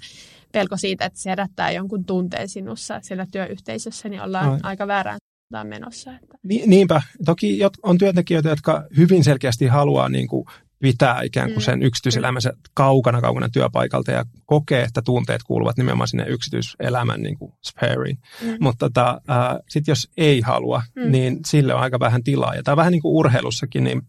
[0.53, 4.61] pelko siitä, että se herättää jonkun tunteen sinussa siellä työyhteisössä, niin ollaan Ai.
[4.63, 5.19] aika väärään
[5.65, 6.13] menossa.
[6.15, 6.39] Että.
[6.43, 7.03] Ni, niinpä.
[7.25, 10.45] Toki on työntekijöitä, jotka hyvin selkeästi haluaa niin kuin
[10.79, 11.65] pitää ikään kuin mm.
[11.65, 17.53] sen yksityiselämänsä kaukana kaukana työpaikalta ja kokee, että tunteet kuuluvat nimenomaan sinne yksityiselämän niin kuin
[17.67, 18.17] spareen.
[18.43, 18.57] Mm.
[18.61, 21.13] Mutta tota, äh, sitten jos ei halua, mm.
[21.13, 22.55] niin sille on aika vähän tilaa.
[22.55, 24.03] Ja tämä on vähän niin kuin urheilussakin, niin,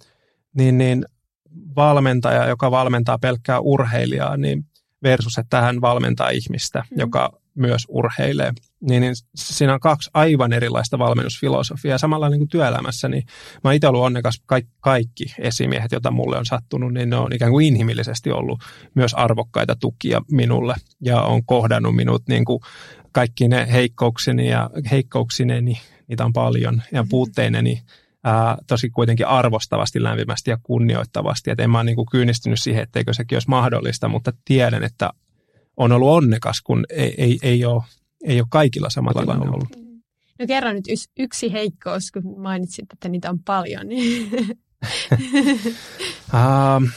[0.56, 1.06] niin, niin
[1.76, 4.66] valmentaja, joka valmentaa pelkkää urheilijaa, niin
[5.04, 7.00] versus, että hän valmentaa ihmistä, mm.
[7.00, 11.98] joka myös urheilee, niin, niin siinä on kaksi aivan erilaista valmennusfilosofiaa.
[11.98, 13.24] Samalla niin kuin työelämässä, niin
[13.64, 17.52] mä itse ollut onnekas kaikki, kaikki esimiehet, joita mulle on sattunut, niin ne on ikään
[17.52, 18.62] kuin inhimillisesti ollut
[18.96, 22.60] myös arvokkaita tukia minulle ja on kohdannut minut niin kuin
[23.12, 27.10] kaikki ne heikkoukseni ja heikkouksineni, niitä on paljon, ja mm-hmm.
[27.10, 27.82] puutteineni
[28.24, 31.52] ää, tosi kuitenkin arvostavasti, lämpimästi ja kunnioittavasti.
[31.52, 35.10] Et en mä ole niin kuin kyynistynyt siihen, etteikö sekin olisi mahdollista, mutta tiedän, että
[35.80, 37.84] on ollut onnekas, kun ei, ei, ei, ole,
[38.24, 39.70] ei ole kaikilla sama tilanne ollut.
[40.40, 40.86] No kerro nyt
[41.20, 43.88] yksi heikkous, kun mainitsit, että niitä on paljon.
[43.88, 44.32] Niin.
[46.34, 46.90] uh,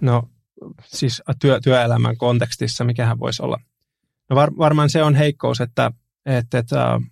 [0.00, 0.28] no
[0.84, 3.60] siis työ, työelämän kontekstissa, mikähän voisi olla?
[4.30, 5.92] No var, varmaan se on heikkous, että,
[6.26, 7.02] että, että uh,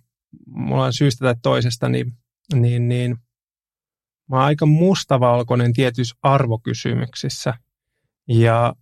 [0.47, 2.13] mulla on syystä tai toisesta, niin,
[2.53, 3.17] niin, niin
[4.29, 7.53] mä oon aika mustavalkoinen tietyissä arvokysymyksissä.
[8.27, 8.73] Ja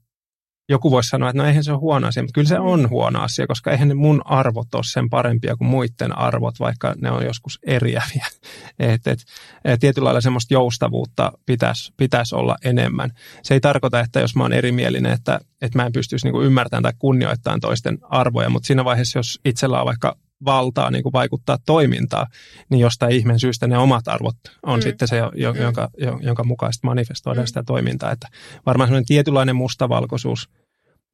[0.69, 3.21] joku voisi sanoa, että no eihän se ole huono asia, mutta kyllä se on huono
[3.21, 7.25] asia, koska eihän ne mun arvot ole sen parempia kuin muiden arvot, vaikka ne on
[7.25, 8.25] joskus eriäviä.
[8.80, 9.19] Et, et,
[9.65, 13.12] et, tietyllä lailla semmoista joustavuutta pitäisi, pitäisi olla enemmän.
[13.43, 16.84] Se ei tarkoita, että jos mä oon erimielinen, että, että mä en pystyisi niinku ymmärtämään
[16.84, 21.58] tai kunnioittamaan toisten arvoja, mutta siinä vaiheessa, jos itsellä on vaikka valtaa niin kuin vaikuttaa
[21.65, 22.28] toimintaan,
[22.69, 24.84] niin jostain ihmeen syystä ne omat arvot on mm.
[24.84, 25.62] sitten se, mm.
[25.62, 25.89] jonka,
[26.21, 27.48] jonka mukaan manifestoidaan mm.
[27.48, 28.12] sitä toimintaa.
[28.12, 28.28] Että
[28.65, 30.50] varmaan semmoinen tietynlainen mustavalkoisuus,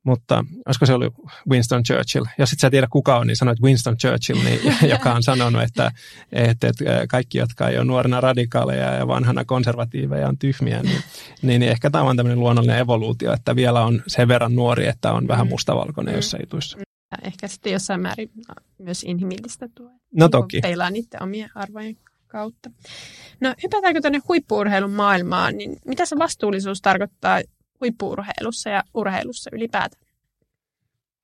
[0.03, 1.13] mutta olisiko se ollut
[1.49, 2.25] Winston Churchill?
[2.38, 4.60] Jos et sä tiedä kuka on, niin sanoit Winston Churchill, niin,
[4.95, 5.91] joka on sanonut, että,
[6.31, 11.03] että, että kaikki, jotka ei ole nuorena radikaaleja ja vanhana konservatiiveja on tyhmiä, niin,
[11.41, 15.12] niin, niin ehkä tämä on tämmöinen luonnollinen evoluutio, että vielä on sen verran nuori, että
[15.12, 15.49] on vähän mm.
[15.49, 16.17] mustavalkoinen mm.
[16.17, 16.77] jossain jutuissa.
[17.12, 18.32] Ja ehkä sitten jossain määrin
[18.78, 19.86] myös inhimillistä tuo.
[19.88, 20.62] No niin toki.
[20.62, 21.97] Peilaa niiden omien arvojen
[22.28, 22.71] kautta.
[23.39, 27.41] No hypätäänkö tuonne huippuurheilun maailmaan, niin mitä se vastuullisuus tarkoittaa
[27.82, 30.02] huippuurheilussa ja urheilussa ylipäätään?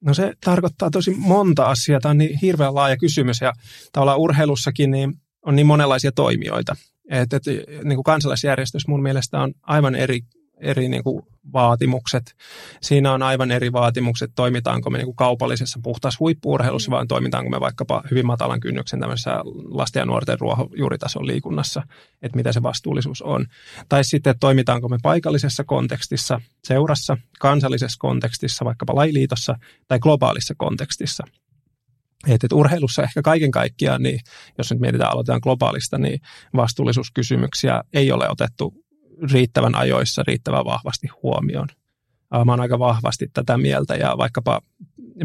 [0.01, 1.99] No se tarkoittaa tosi monta asiaa.
[1.99, 3.53] Tämä on niin hirveän laaja kysymys ja
[3.91, 6.75] tavallaan urheilussakin niin on niin monenlaisia toimijoita.
[7.09, 7.43] Et, et,
[7.83, 10.21] niin kuin kansalaisjärjestys mun mielestä on aivan eri
[10.61, 12.35] eri niin kuin vaatimukset.
[12.81, 17.59] Siinä on aivan eri vaatimukset, toimitaanko me niin kuin kaupallisessa puhtaassa huippuurheilussa vai toimitaanko me
[17.59, 21.83] vaikkapa hyvin matalan kynnyksen tämmöisessä lasten ja nuorten ruohonjuuritason liikunnassa,
[22.21, 23.45] että mitä se vastuullisuus on.
[23.89, 29.55] Tai sitten, että toimitaanko me paikallisessa kontekstissa, seurassa, kansallisessa kontekstissa, vaikkapa lajiliitossa
[29.87, 31.23] tai globaalissa kontekstissa.
[32.27, 34.19] Että, että urheilussa ehkä kaiken kaikkiaan, niin
[34.57, 36.19] jos nyt mietitään, aloitetaan globaalista, niin
[36.55, 38.86] vastuullisuuskysymyksiä ei ole otettu
[39.31, 41.67] riittävän ajoissa riittävän vahvasti huomioon.
[42.45, 44.61] Mä oon aika vahvasti tätä mieltä ja vaikkapa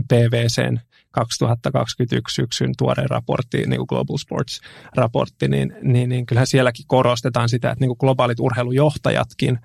[0.09, 0.79] PVCn
[1.11, 7.71] 2021 syksyn tuore raportti, niin kuin Global Sports-raportti, niin, niin, niin kyllähän sielläkin korostetaan sitä,
[7.71, 9.59] että niin kuin globaalit urheilujohtajatkin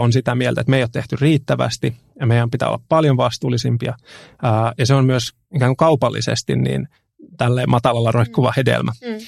[0.00, 3.94] on sitä mieltä, että me ei ole tehty riittävästi ja meidän pitää olla paljon vastuullisimpia.
[4.42, 6.88] Ää, ja se on myös ikään kuin kaupallisesti niin
[7.36, 8.92] tälle matalalla roikkuva hedelmä.
[9.00, 9.18] Mm.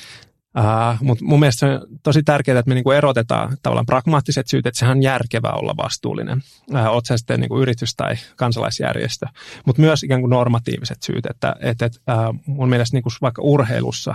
[0.59, 4.67] Uh, Mutta mun mielestä se on tosi tärkeää, että me niinku erotetaan tavallaan pragmaattiset syyt,
[4.67, 6.43] että sehän on järkevää olla vastuullinen.
[6.71, 9.27] Uh, Oot sä sitten niinku yritys tai kansalaisjärjestö.
[9.67, 14.15] Mutta myös ikään kuin normatiiviset syyt, että et, et, uh, mun mielestä niinku vaikka urheilussa,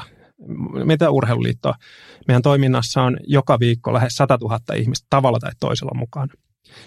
[0.83, 1.73] mitä urheiluliittoa,
[2.27, 6.29] meidän toiminnassa on joka viikko lähes 100 000 ihmistä tavalla tai toisella mukaan.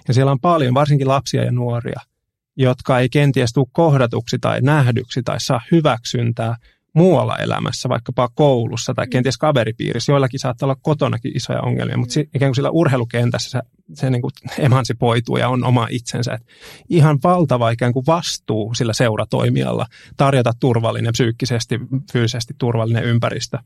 [0.08, 2.00] Ja siellä on paljon, varsinkin lapsia ja nuoria,
[2.56, 6.56] jotka ei kenties tule kohdatuksi tai nähdyksi tai saa hyväksyntää
[6.94, 10.12] muualla elämässä, vaikkapa koulussa tai kenties kaveripiirissä.
[10.12, 13.60] Joillakin saattaa olla kotonakin isoja ongelmia, mutta ikään kuin sillä urheilukentässä se,
[13.94, 16.34] se niin kuin emansipoituu ja on oma itsensä.
[16.34, 16.42] Et
[16.88, 21.80] ihan valtava ikään kuin vastuu sillä seuratoimijalla tarjota turvallinen, psyykkisesti,
[22.12, 23.58] fyysisesti turvallinen ympäristö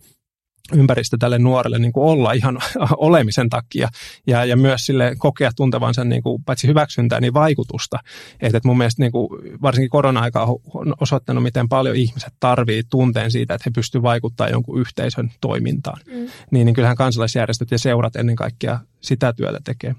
[0.74, 2.58] ympäristö tälle nuorelle niin kuin olla ihan
[2.96, 3.88] olemisen takia
[4.26, 7.98] ja, ja myös sille kokea tuntevansa niin kuin, paitsi hyväksyntää, niin vaikutusta.
[8.40, 9.28] Että, että mun mielestä niin kuin,
[9.62, 10.42] varsinkin korona-aika
[10.74, 16.00] on osoittanut, miten paljon ihmiset tarvii tunteen siitä, että he pystyvät vaikuttamaan jonkun yhteisön toimintaan.
[16.06, 16.28] Mm.
[16.50, 19.94] Niin, niin kyllähän kansalaisjärjestöt ja seurat ennen kaikkea sitä työtä tekee.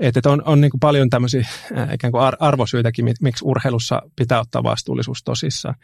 [0.00, 1.46] Että, että on, on niin kuin paljon tämmöisiä
[1.78, 5.74] äh, ikään kuin arvosyitäkin, miksi urheilussa pitää ottaa vastuullisuus tosissaan.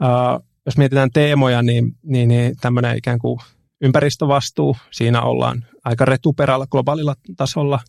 [0.00, 3.38] Uh, jos mietitään teemoja, niin, niin, niin tämmöinen ikään kuin
[3.80, 7.80] ympäristövastuu, siinä ollaan aika retuperällä globaalilla tasolla.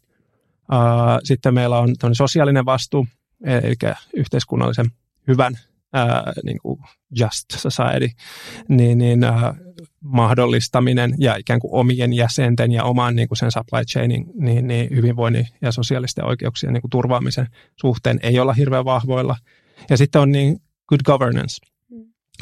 [1.23, 3.07] Sitten meillä on sosiaalinen vastuu,
[3.45, 3.75] eli
[4.13, 4.85] yhteiskunnallisen
[5.27, 5.57] hyvän
[6.43, 6.79] niin kuin
[7.19, 8.09] just society,
[8.67, 9.19] niin, niin
[9.99, 14.89] mahdollistaminen ja ikään kuin omien jäsenten ja oman niin kuin sen supply chainin niin, niin
[14.89, 17.47] hyvinvoinnin ja sosiaalisten oikeuksien niin kuin turvaamisen
[17.81, 19.37] suhteen ei olla hirveän vahvoilla.
[19.89, 20.59] Ja sitten on niin
[20.89, 21.57] good governance–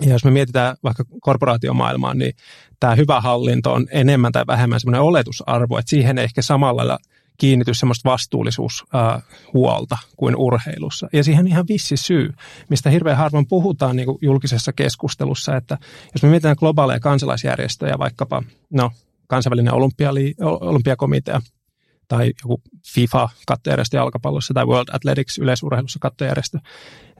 [0.01, 2.33] ja jos me mietitään vaikka korporaatiomaailmaa, niin
[2.79, 6.97] tämä hyvä hallinto on enemmän tai vähemmän semmoinen oletusarvo, että siihen ei ehkä samalla lailla
[7.37, 11.07] kiinnity semmoista vastuullisuushuolta kuin urheilussa.
[11.13, 12.33] Ja siihen ihan vissi syy,
[12.69, 15.77] mistä hirveän harvoin puhutaan niin julkisessa keskustelussa, että
[16.13, 18.91] jos me mietitään globaaleja kansalaisjärjestöjä, vaikkapa no,
[19.27, 21.41] kansainvälinen olympiali, olympiakomitea
[22.07, 22.61] tai joku
[22.93, 26.59] FIFA kattojärjestö jalkapallossa tai World Athletics yleisurheilussa kattojärjestö,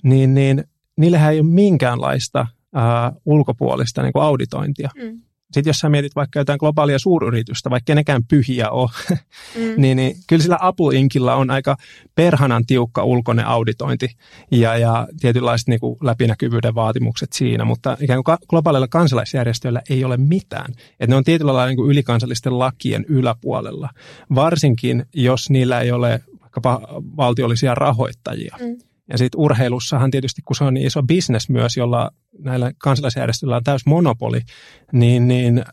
[0.03, 0.63] niin, niin
[0.97, 4.89] niillähän ei ole minkäänlaista ää, ulkopuolista niin kuin auditointia.
[4.95, 5.21] Mm.
[5.53, 8.89] Sitten jos sä mietit vaikka jotain globaalia suuryritystä, vaikka kenekään pyhiä ole,
[9.55, 9.73] mm.
[9.77, 11.77] niin, niin kyllä sillä Apple Inkillä on aika
[12.15, 14.07] perhanan tiukka ulkoinen auditointi
[14.51, 20.17] ja, ja tietynlaiset niin kuin läpinäkyvyyden vaatimukset siinä, mutta ikään kuin globaalilla kansalaisjärjestöillä ei ole
[20.17, 20.73] mitään.
[20.99, 23.89] Et ne on tietyllä lailla niin kuin ylikansallisten lakien yläpuolella,
[24.35, 26.81] varsinkin jos niillä ei ole vaikkapa
[27.17, 28.55] valtiollisia rahoittajia.
[28.59, 28.90] Mm.
[29.11, 33.63] Ja sitten urheilussahan tietysti, kun se on niin iso bisnes myös, jolla näillä kansalaisjärjestöillä on
[33.63, 34.41] täys monopoli,
[34.91, 35.65] niin, niin äh,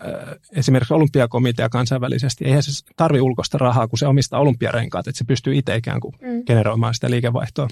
[0.53, 5.55] esimerkiksi olympiakomitea kansainvälisesti, eihän se tarvi ulkoista rahaa, kun se omistaa olympiarenkaat, että se pystyy
[5.55, 6.45] itse ikään kuin mm.
[6.47, 7.69] generoimaan sitä liikevaihtoa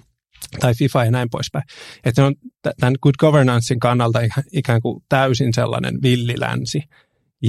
[0.60, 1.64] tai FIFA ja näin poispäin.
[2.04, 2.34] Että se on
[2.80, 4.18] tämän good governancein kannalta
[4.52, 6.82] ikään kuin täysin sellainen villilänsi,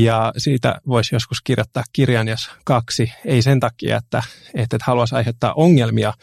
[0.04, 3.12] ja siitä voisi joskus kirjoittaa kirjan, jos kaksi.
[3.26, 6.14] Ei sen takia, että, että et haluaisi aiheuttaa ongelmia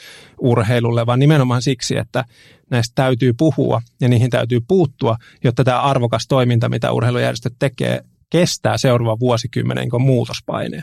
[0.40, 2.24] urheilulle, vaan nimenomaan siksi, että
[2.70, 8.78] näistä täytyy puhua ja niihin täytyy puuttua, jotta tämä arvokas toiminta, mitä urheilujärjestöt tekee, kestää
[8.78, 10.82] seuraavan vuosikymmenen muutospaineen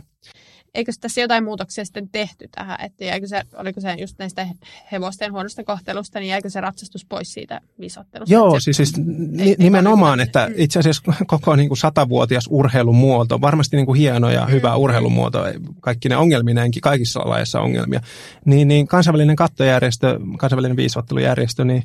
[0.74, 4.48] eikö tässä jotain muutoksia sitten tehty tähän, että jäikö se, oliko se just näistä
[4.92, 8.34] hevosten huonosta kohtelusta, niin jäikö se ratsastus pois siitä visottelusta?
[8.34, 8.94] Joo, siis, siis
[9.40, 14.30] ei, nimenomaan, ei että itse asiassa koko niin kuin satavuotias urheilumuoto, varmasti niin kuin hieno
[14.30, 14.78] ja hyvä mm.
[14.78, 15.44] urheilumuoto,
[15.80, 18.02] kaikki ne ongelmineenkin, kaikissa lajeissa ongelmia,
[18.46, 21.84] niin, niin kansainvälinen kattojärjestö, kansainvälinen viisottelujärjestö, niin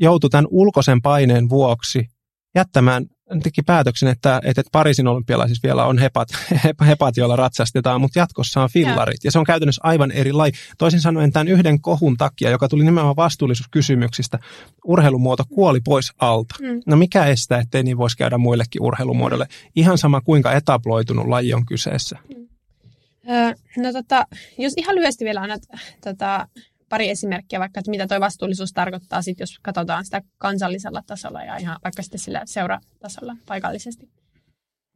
[0.00, 2.08] joutui tämän ulkoisen paineen vuoksi
[2.54, 3.06] jättämään
[3.42, 6.28] teki päätöksen, että, että Pariisin olympialaisissa vielä on hepat,
[6.88, 9.24] hepat, joilla ratsastetaan, mutta jatkossa on fillarit.
[9.24, 9.28] Ja.
[9.28, 10.52] ja se on käytännössä aivan eri laji.
[10.78, 14.38] Toisin sanoen tämän yhden kohun takia, joka tuli nimenomaan vastuullisuuskysymyksistä,
[14.84, 16.54] urheilumuoto kuoli pois alta.
[16.60, 16.82] Mm.
[16.86, 19.46] No mikä estää, ettei niin voisi käydä muillekin urheilumuodolle?
[19.76, 22.18] Ihan sama kuinka etabloitunut laji on kyseessä.
[22.28, 23.82] Mm.
[23.82, 24.26] no tota,
[24.58, 25.62] jos ihan lyhyesti vielä annat
[26.04, 26.48] tota,
[26.90, 31.56] pari esimerkkiä vaikka, että mitä tuo vastuullisuus tarkoittaa sit, jos katsotaan sitä kansallisella tasolla ja
[31.56, 34.08] ihan vaikka sitten sillä seuratasolla paikallisesti.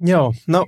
[0.00, 0.66] Joo, no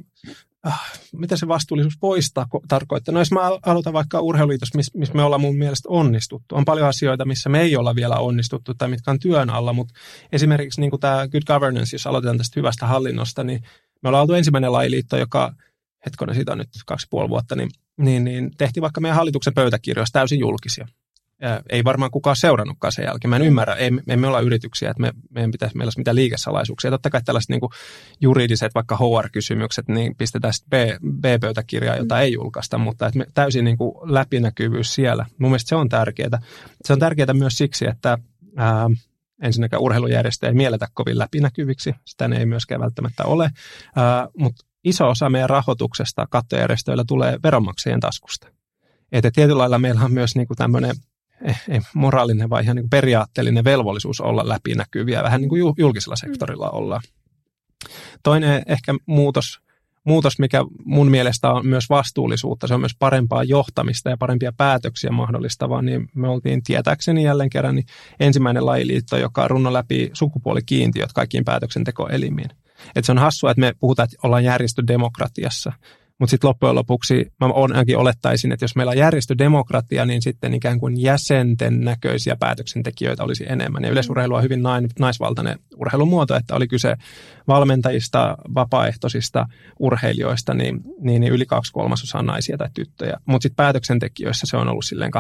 [0.67, 3.13] äh, mitä se vastuullisuus poistaa tarkoittaa?
[3.13, 6.55] No jos mä aloitan vaikka urheiluliitossa, missä miss me ollaan mun mielestä onnistuttu.
[6.55, 9.95] On paljon asioita, missä me ei olla vielä onnistuttu tai mitkä on työn alla, mutta
[10.33, 13.61] esimerkiksi niin tämä good governance, jos aloitetaan tästä hyvästä hallinnosta, niin
[14.03, 15.55] me ollaan oltu ensimmäinen lajiliitto, joka
[16.07, 20.19] hetkonen siitä on nyt kaksi puoli vuotta, niin, niin, niin tehtiin vaikka meidän hallituksen pöytäkirjoista
[20.19, 20.89] täysin julkisia
[21.71, 23.31] ei varmaan kukaan seurannutkaan sen jälkeen.
[23.31, 26.91] Mä en ymmärrä, ei, emme olla yrityksiä, että me, meidän pitäisi, meillä olisi mitään liikesalaisuuksia.
[26.91, 27.61] Totta kai tällaiset niin
[28.21, 33.65] juridiset, vaikka HR-kysymykset, niin pistetään sitten B, B-pöytäkirjaa, jota ei julkaista, mutta että me, täysin
[33.65, 35.27] niin kuin läpinäkyvyys siellä.
[35.39, 36.39] Mun mielestä se on tärkeää.
[36.85, 38.19] Se on tärkeää myös siksi, että
[38.57, 38.91] ää,
[39.43, 43.51] ensinnäkään urheilujärjestöjä ei mielletä kovin läpinäkyviksi, sitä ne ei myöskään välttämättä ole,
[43.97, 48.49] ää, mutta iso osa meidän rahoituksesta kattojärjestöillä tulee veronmaksajien taskusta.
[49.13, 50.97] Että tietyllä lailla meillä on myös niin kuin tämmöinen
[51.69, 57.03] ei moraalinen, vaan ihan niin periaatteellinen velvollisuus olla läpinäkyviä, vähän niin kuin julkisella sektorilla ollaan.
[58.23, 59.61] Toinen ehkä muutos,
[60.05, 65.11] muutos, mikä mun mielestä on myös vastuullisuutta, se on myös parempaa johtamista ja parempia päätöksiä
[65.11, 67.87] mahdollistavaa, niin me oltiin tietääkseni jälleen kerran niin
[68.21, 72.51] ensimmäinen lajiliitto, joka runno läpi sukupuolikiintiöt kaikkiin päätöksentekoelimiin.
[72.97, 75.73] Et se on hassua, että me puhutaan, että ollaan järjestödemokratiassa,
[76.19, 80.81] mutta sitten loppujen lopuksi mä ainakin olettaisin, että jos meillä on järjestödemokratia, niin sitten ikään
[80.81, 83.85] kuin jäsenten näköisiä päätöksentekijöitä olisi enemmän.
[83.85, 84.63] Ja yleisurheilu on hyvin
[84.99, 86.97] naisvaltainen urheilumuoto, että oli kyse
[87.49, 89.47] valmentajista, vapaaehtoisista
[89.79, 93.17] urheilijoista, niin, niin, yli kaksi kolmasosaa naisia tai tyttöjä.
[93.27, 95.19] Mutta sitten päätöksentekijöissä se on ollut silleen 80-20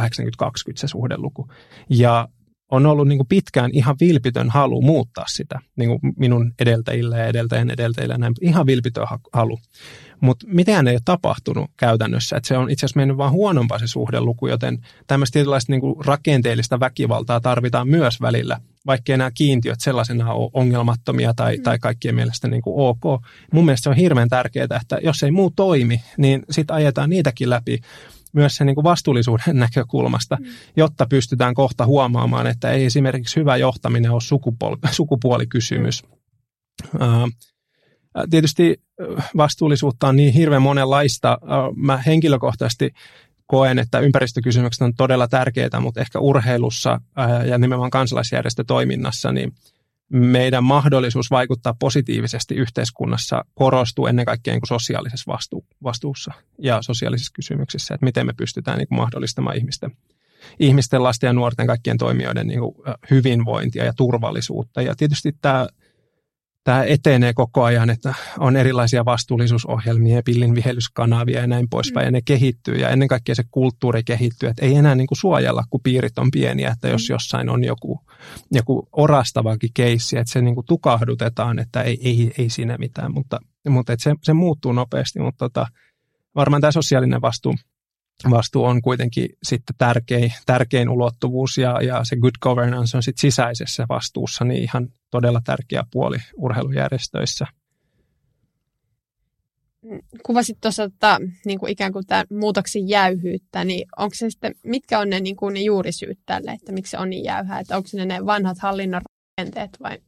[0.74, 1.48] se suhdeluku.
[1.90, 2.28] Ja
[2.70, 7.26] on ollut niin kuin pitkään ihan vilpitön halu muuttaa sitä, niin kuin minun edeltäjille ja
[7.26, 9.58] edeltäjän edeltäjille, näin, ihan vilpitön halu.
[10.20, 13.86] Mutta mitään ei ole tapahtunut käytännössä, että se on itse asiassa mennyt vaan huonompaa se
[13.86, 20.32] suhdeluku, joten tämmöistä tietynlaista niin kuin rakenteellista väkivaltaa tarvitaan myös välillä, vaikkei nämä kiintiöt sellaisena
[20.32, 21.62] ole ongelmattomia tai, mm.
[21.62, 23.22] tai kaikkien mielestä niin kuin ok.
[23.52, 27.50] Mun mielestä se on hirveän tärkeää, että jos ei muu toimi, niin sitten ajetaan niitäkin
[27.50, 27.80] läpi
[28.32, 30.46] myös sen niin kuin vastuullisuuden näkökulmasta, mm.
[30.76, 36.02] jotta pystytään kohta huomaamaan, että ei esimerkiksi hyvä johtaminen ole sukupuoli, sukupuolikysymys.
[36.94, 37.30] Uh,
[38.30, 38.80] tietysti
[39.36, 41.38] vastuullisuutta on niin hirveän monenlaista.
[41.76, 42.90] Mä henkilökohtaisesti
[43.46, 47.00] koen, että ympäristökysymykset on todella tärkeitä, mutta ehkä urheilussa
[47.46, 49.52] ja nimenomaan kansalaisjärjestötoiminnassa, niin
[50.08, 57.32] meidän mahdollisuus vaikuttaa positiivisesti yhteiskunnassa korostuu ennen kaikkea niin kuin sosiaalisessa vastu- vastuussa ja sosiaalisissa
[57.34, 59.90] kysymyksissä, että miten me pystytään niin kuin mahdollistamaan ihmisten,
[60.58, 62.74] ihmisten, lasten ja nuorten kaikkien toimijoiden niin kuin
[63.10, 64.82] hyvinvointia ja turvallisuutta.
[64.82, 65.68] Ja tietysti tämä
[66.66, 72.06] tämä etenee koko ajan, että on erilaisia vastuullisuusohjelmia ja pillin vihellyskanavia ja näin poispäin, mm.
[72.06, 75.64] ja ne kehittyy, ja ennen kaikkea se kulttuuri kehittyy, että ei enää niin kuin suojella,
[75.70, 77.12] kun piirit on pieniä, että jos mm.
[77.14, 78.00] jossain on joku,
[78.50, 83.38] joku orastavakin keissi, että se niin kuin tukahdutetaan, että ei, ei, ei siinä mitään, mutta,
[83.68, 85.66] mutta että se, se muuttuu nopeasti, mutta tota,
[86.34, 87.54] varmaan tämä sosiaalinen vastuu
[88.30, 93.86] vastuu on kuitenkin sitten tärkein, tärkein ulottuvuus ja, ja se good governance on sitten sisäisessä
[93.88, 97.46] vastuussa niin ihan todella tärkeä puoli urheilujärjestöissä.
[100.22, 104.98] Kuvasit tuossa että, niin kuin ikään kuin tämän muutoksen jäyhyyttä, niin onko se sitten, mitkä
[104.98, 107.88] on ne, niin kuin ne juurisyyt tälle, että miksi se on niin jäyhää, että onko
[107.88, 109.02] se ne vanhat hallinnon
[109.40, 109.98] rakenteet vai,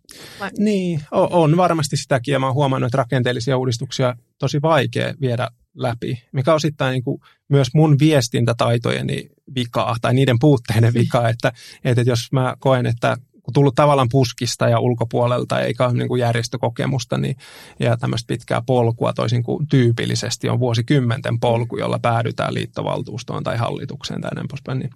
[0.41, 0.51] vai?
[0.59, 6.23] Niin, on varmasti sitäkin ja mä oon huomannut, että rakenteellisia uudistuksia tosi vaikea viedä läpi,
[6.33, 11.53] mikä osittain niin kuin myös mun viestintätaitojeni vikaa tai niiden puutteiden vikaa, että,
[11.85, 16.21] että jos mä koen, että kun tullut tavallaan puskista ja ulkopuolelta eikä ole niin kuin
[16.21, 17.37] järjestökokemusta niin,
[17.81, 24.21] ja tämmöistä pitkää polkua toisin kuin tyypillisesti on vuosikymmenten polku, jolla päädytään liittovaltuustoon tai hallitukseen
[24.21, 24.91] tai näin poispäin, niin,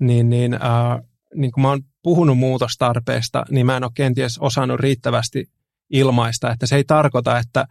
[0.00, 1.00] niin, niin, äh,
[1.34, 5.48] niin kun mä oon puhunut muutostarpeesta, niin mä en ole kenties osannut riittävästi
[5.90, 7.66] ilmaista, että se ei tarkoita, että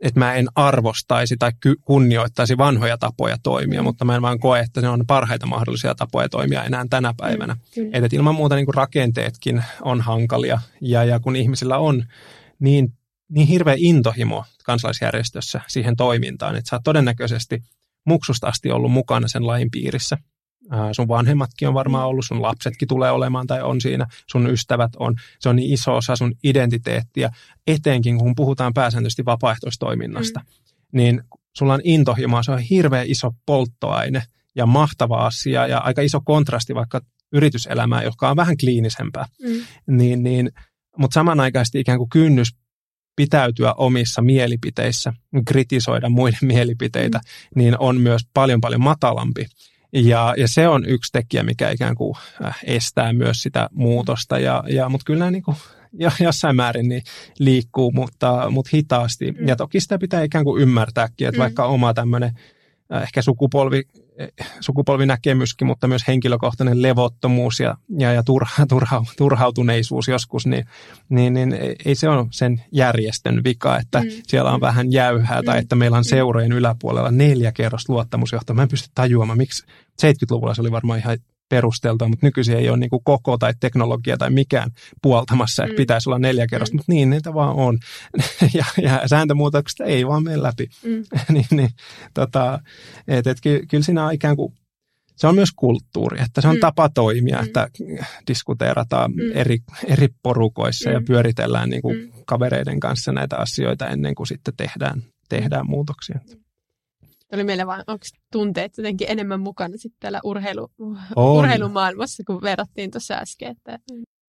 [0.00, 1.52] että mä en arvostaisi tai
[1.84, 3.84] kunnioittaisi vanhoja tapoja toimia, mm.
[3.84, 7.54] mutta mä en vaan koe, että ne on parhaita mahdollisia tapoja toimia enää tänä päivänä.
[7.54, 12.04] Mm, että ilman muuta niin kuin rakenteetkin on hankalia ja, ja kun ihmisillä on
[12.58, 12.92] niin,
[13.28, 17.62] niin hirveä intohimo kansalaisjärjestössä siihen toimintaan, että sä oot todennäköisesti
[18.04, 20.18] muksusta asti ollut mukana sen lain piirissä–
[20.92, 25.14] sun vanhemmatkin on varmaan ollut, sun lapsetkin tulee olemaan tai on siinä, sun ystävät on.
[25.40, 27.30] Se on niin iso osa sun identiteettiä,
[27.66, 30.40] etenkin kun puhutaan pääsääntöisesti vapaaehtoistoiminnasta.
[30.40, 30.46] Mm.
[30.92, 31.22] Niin
[31.56, 34.22] sulla on intohimoa, se on hirveän iso polttoaine
[34.56, 37.00] ja mahtava asia ja aika iso kontrasti vaikka
[37.32, 39.26] yrityselämään, joka on vähän kliinisempää.
[39.42, 39.96] Mm.
[39.96, 40.50] Niin, niin,
[40.98, 42.48] mutta samanaikaisesti ikään kuin kynnys
[43.16, 45.12] pitäytyä omissa mielipiteissä,
[45.46, 47.58] kritisoida muiden mielipiteitä, mm.
[47.58, 49.46] niin on myös paljon paljon matalampi.
[49.94, 54.38] Ja, ja se on yksi tekijä, mikä ikään kuin äh, estää myös sitä muutosta.
[54.38, 55.56] Ja, ja, mutta kyllä niin kuin,
[55.92, 57.02] ja jossain määrin niin
[57.38, 59.32] liikkuu, mutta, mutta hitaasti.
[59.32, 59.48] Mm.
[59.48, 61.42] Ja toki sitä pitää ikään kuin ymmärtääkin, että mm.
[61.42, 62.32] vaikka oma tämmöinen
[62.94, 63.82] äh, ehkä sukupolvi
[64.60, 70.66] sukupolvinäkemyskin, mutta myös henkilökohtainen levottomuus ja, ja, ja turha, turha, turhautuneisuus joskus, niin,
[71.08, 74.06] niin, niin ei se ole sen järjestön vika, että mm.
[74.26, 75.46] siellä on vähän jäyhää mm.
[75.46, 76.08] tai että meillä on mm.
[76.08, 78.56] seurojen yläpuolella neljä kerrosta luottamusjohtoa.
[78.56, 79.66] Mä en pysty tajuamaan, miksi
[80.02, 81.18] 70-luvulla se oli varmaan ihan
[81.54, 84.70] perusteltua, mutta nykyisin ei ole niin kuin koko tai teknologia tai mikään
[85.02, 85.76] puoltamassa, että mm.
[85.76, 86.78] pitäisi olla neljä kerrosta, mm.
[86.78, 87.78] mutta niin niitä vaan on.
[88.58, 90.68] ja, ja sääntömuutokset ei vaan mene läpi.
[90.84, 91.04] Mm.
[91.34, 91.70] niin, niin,
[92.14, 92.60] tota,
[93.08, 94.54] et, et, ky, kyllä siinä on ikään kuin
[95.16, 96.60] se on myös kulttuuri, että se on mm.
[96.60, 97.44] tapa toimia, mm.
[97.44, 97.68] että
[98.26, 99.20] diskuteerataan mm.
[99.34, 100.94] eri, eri porukoissa mm.
[100.94, 102.12] ja pyöritellään niin kuin mm.
[102.26, 106.20] kavereiden kanssa näitä asioita ennen kuin sitten tehdään, tehdään muutoksia.
[107.34, 110.70] Oli meillä vaan, onko tunteet jotenkin enemmän mukana sitten täällä urheilu,
[111.16, 111.38] on.
[111.38, 113.50] urheilumaailmassa, kun verrattiin tuossa äsken.
[113.50, 113.78] Että,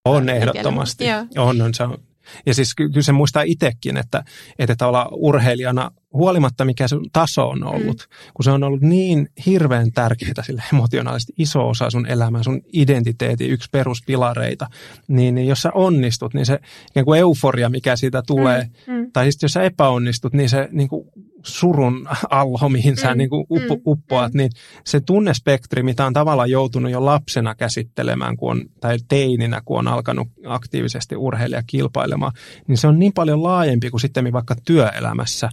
[0.05, 1.05] on ehdottomasti.
[1.37, 1.97] On, on, se on
[2.45, 4.23] ja siis kyllä se muistaa itsekin, että,
[4.59, 8.31] että tavallaan urheilijana, huolimatta mikä se taso on ollut, mm.
[8.33, 13.49] kun se on ollut niin hirveän tärkeää sille emotionaalisesti iso osa sun elämää, sun identiteetin
[13.49, 14.67] yksi peruspilareita,
[15.07, 16.59] niin, niin jos sä onnistut, niin se
[16.91, 18.93] ikään kuin euforia, mikä siitä tulee, mm.
[18.93, 19.11] Mm.
[19.11, 21.07] tai sitten jos sä epäonnistut, niin se niin kuin
[21.45, 24.37] surun alho, mihin sä mm, niin kuin uppo, mm, uppoat, mm.
[24.37, 24.51] niin
[24.85, 29.87] se tunnespektri, mitä on tavallaan joutunut jo lapsena käsittelemään, kun on, tai teininä, kun on
[29.87, 32.31] alkanut aktiivisesti urheilija kilpailemaan,
[32.67, 35.49] niin se on niin paljon laajempi kuin sitten vaikka työelämässä,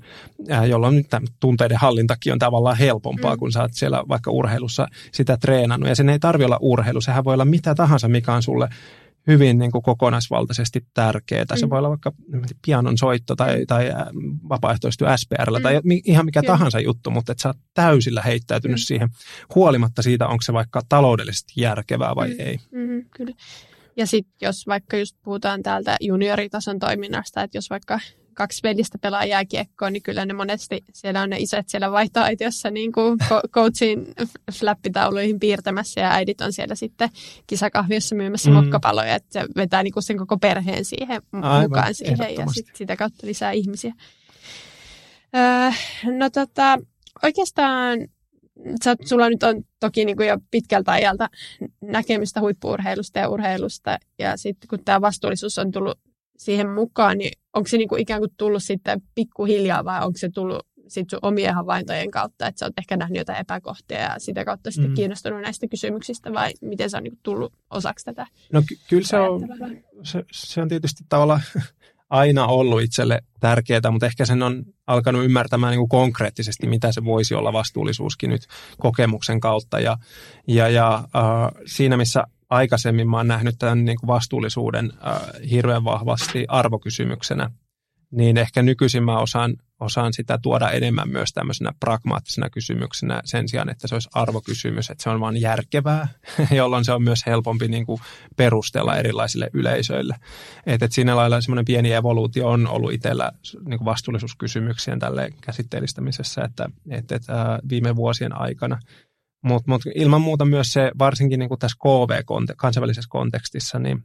[0.68, 1.06] jolloin nyt
[1.40, 3.38] tunteiden hallintakin on tavallaan helpompaa, mm.
[3.38, 5.88] kun sä oot siellä vaikka urheilussa sitä treenannut.
[5.88, 8.68] Ja sen ei tarvi olla urheilu, sehän voi olla mitä tahansa, mikä on sulle
[9.26, 11.44] hyvin niin kuin kokonaisvaltaisesti tärkeää.
[11.50, 11.56] Mm.
[11.56, 12.12] Se voi olla vaikka
[12.66, 13.90] pianon soitto tai, tai
[14.48, 15.62] vapaaehtoistyö SPRllä mm.
[15.62, 16.52] tai ihan mikä Kyllä.
[16.52, 18.84] tahansa juttu, mutta että sä oot täysillä heittäytynyt mm.
[18.84, 19.08] siihen
[19.54, 22.34] huolimatta siitä, onko se vaikka taloudellisesti järkevää vai mm.
[22.38, 22.58] ei.
[22.70, 23.34] Mm-hmm, kyllä.
[23.96, 28.00] Ja sitten jos vaikka just puhutaan täältä junioritason toiminnasta, että jos vaikka
[28.34, 32.92] kaksi velistä pelaa jääkiekkoa, niin kyllä ne monesti, siellä on ne isät siellä vaihtoaitiossa niin
[32.92, 33.18] kuin
[33.50, 34.06] coachin
[34.52, 37.10] flappitauluihin piirtämässä ja äidit on siellä sitten
[37.46, 38.56] kisakahviossa myymässä mm.
[38.56, 42.66] mokkapaloja, että se vetää niin kuin sen koko perheen siihen Aivan, mukaan siihen ja sit,
[42.74, 43.94] sitä kautta lisää ihmisiä.
[45.36, 45.70] Öö,
[46.18, 46.78] no tota,
[47.22, 47.98] oikeastaan
[48.84, 51.28] sä, sulla nyt on toki niin kuin jo pitkältä ajalta
[51.80, 55.98] näkemystä huippuurheilusta ja urheilusta ja sitten kun tämä vastuullisuus on tullut
[56.38, 60.66] siihen mukaan, niin onko se niinku ikään kuin tullut sitten pikkuhiljaa vai onko se tullut
[60.88, 64.70] sit sun omien havaintojen kautta, että sä oot ehkä nähnyt jotain epäkohtia ja sitä kautta
[64.70, 64.94] sitten mm.
[64.94, 68.26] kiinnostunut näistä kysymyksistä vai miten se on niinku tullut osaksi tätä?
[68.52, 69.48] No ky- kyllä se on,
[70.02, 71.40] se, se on tietysti tavallaan
[72.10, 77.04] aina ollut itselle tärkeää, mutta ehkä sen on alkanut ymmärtämään niin kuin konkreettisesti, mitä se
[77.04, 78.46] voisi olla vastuullisuuskin nyt
[78.78, 79.80] kokemuksen kautta.
[79.80, 79.98] Ja,
[80.46, 85.84] ja, ja äh, siinä, missä aikaisemmin mä oon nähnyt tämän niin kuin vastuullisuuden äh, hirveän
[85.84, 87.50] vahvasti arvokysymyksenä,
[88.10, 93.68] niin ehkä nykyisin mä osaan, osaan sitä tuoda enemmän myös tämmöisenä pragmaattisena kysymyksenä sen sijaan,
[93.68, 96.08] että se olisi arvokysymys, että se on vaan järkevää,
[96.50, 98.00] jolloin se on myös helpompi niin kuin
[98.36, 100.16] perustella erilaisille yleisöille.
[100.66, 103.32] Et, et siinä lailla semmoinen pieni evoluutio on ollut itsellä
[103.64, 107.36] niin kuin vastuullisuuskysymyksien tälle käsitteellistämisessä, että et, et, äh,
[107.68, 108.78] viime vuosien aikana–
[109.42, 114.04] mutta mut ilman muuta myös se, varsinkin niin kuin tässä KV-kansainvälisessä kontekstissa, niin,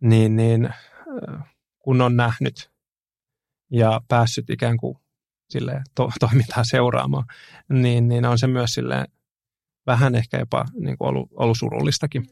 [0.00, 0.68] niin, niin
[1.78, 2.70] kun on nähnyt
[3.70, 4.98] ja päässyt ikään kuin
[5.50, 7.24] sille to, toimintaa seuraamaan,
[7.68, 9.06] niin, niin on se myös sille
[9.86, 12.26] vähän ehkä jopa niin kuin ollut, ollut surullistakin.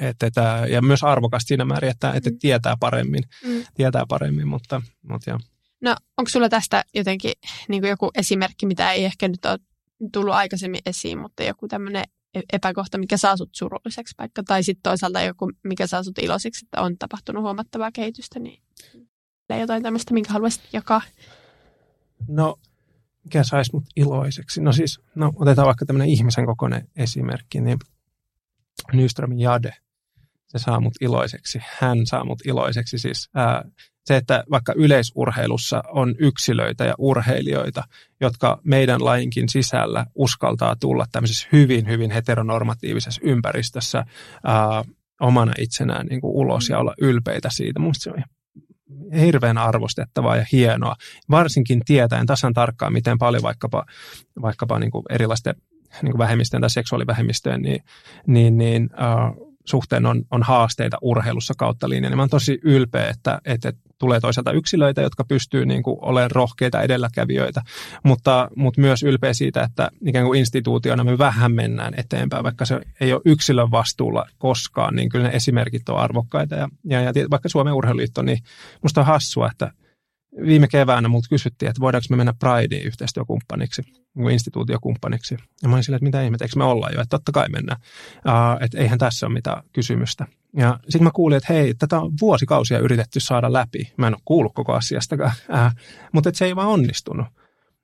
[0.00, 0.34] Et, et,
[0.70, 2.38] ja myös arvokasta siinä määrin, että, että mm.
[2.38, 3.64] tietää paremmin, mm.
[3.74, 5.38] tietää paremmin, mutta, mutta joo.
[5.80, 7.32] No onko sulla tästä jotenkin
[7.68, 9.58] niin kuin joku esimerkki, mitä ei ehkä nyt ole
[10.12, 14.82] tullut aikaisemmin esiin, mutta joku tämmöinen e- epäkohta, mikä saa sut surulliseksi vaikka, tai sitten
[14.82, 18.62] toisaalta joku, mikä saa sut iloiseksi, että on tapahtunut huomattavaa kehitystä, niin
[19.60, 21.02] jotain tämmöistä, minkä haluaisit jakaa?
[22.28, 22.56] No,
[23.24, 24.60] mikä saisi mut iloiseksi?
[24.60, 27.78] No siis, no otetaan vaikka tämmöinen ihmisen kokoinen esimerkki, niin
[28.92, 29.76] Nyströmin Jade,
[30.48, 31.60] se saa mut iloiseksi.
[31.78, 32.98] Hän saa mut iloiseksi.
[32.98, 33.64] Siis ää,
[34.04, 37.84] se, että vaikka yleisurheilussa on yksilöitä ja urheilijoita,
[38.20, 44.04] jotka meidän lajinkin sisällä uskaltaa tulla tämmöisessä hyvin, hyvin heteronormatiivisessa ympäristössä
[44.44, 44.84] ää,
[45.20, 47.80] omana itsenään niin kuin ulos ja olla ylpeitä siitä.
[47.80, 48.22] Minusta se on
[49.20, 50.96] hirveän arvostettavaa ja hienoa,
[51.30, 53.84] varsinkin tietäen tasan tarkkaan, miten paljon vaikkapa,
[54.42, 55.54] vaikkapa niin kuin erilaisten
[56.02, 57.82] niin kuin vähemmistöjen tai seksuaalivähemmistöjen niin,
[58.26, 62.10] niin, niin uh, suhteen on, on haasteita urheilussa kautta linjan.
[62.10, 66.30] Niin mä oon tosi ylpeä, että, että tulee toisaalta yksilöitä, jotka pystyy niin kuin olemaan
[66.30, 67.62] rohkeita edelläkävijöitä,
[68.02, 72.80] mutta, mutta myös ylpeä siitä, että ikään kuin instituutiona me vähän mennään eteenpäin, vaikka se
[73.00, 76.54] ei ole yksilön vastuulla koskaan, niin kyllä ne esimerkit on arvokkaita.
[76.54, 78.38] Ja, ja, ja vaikka Suomen urheiluliitto, niin
[78.82, 79.72] musta on hassua, että
[80.46, 83.82] viime keväänä multa kysyttiin, että voidaanko me mennä Prideen yhteistyökumppaniksi,
[84.30, 85.36] instituutiokumppaniksi.
[85.62, 87.80] Ja mä olin silleen, että mitä ihmettä, eikö me olla jo, että totta kai mennään.
[88.16, 90.26] Uh, että eihän tässä ole mitään kysymystä.
[90.56, 93.92] Ja sitten mä kuulin, että hei, tätä on vuosikausia yritetty saada läpi.
[93.96, 95.80] Mä en ole kuullut koko asiastakaan, uh,
[96.12, 97.26] mutta että se ei vaan onnistunut.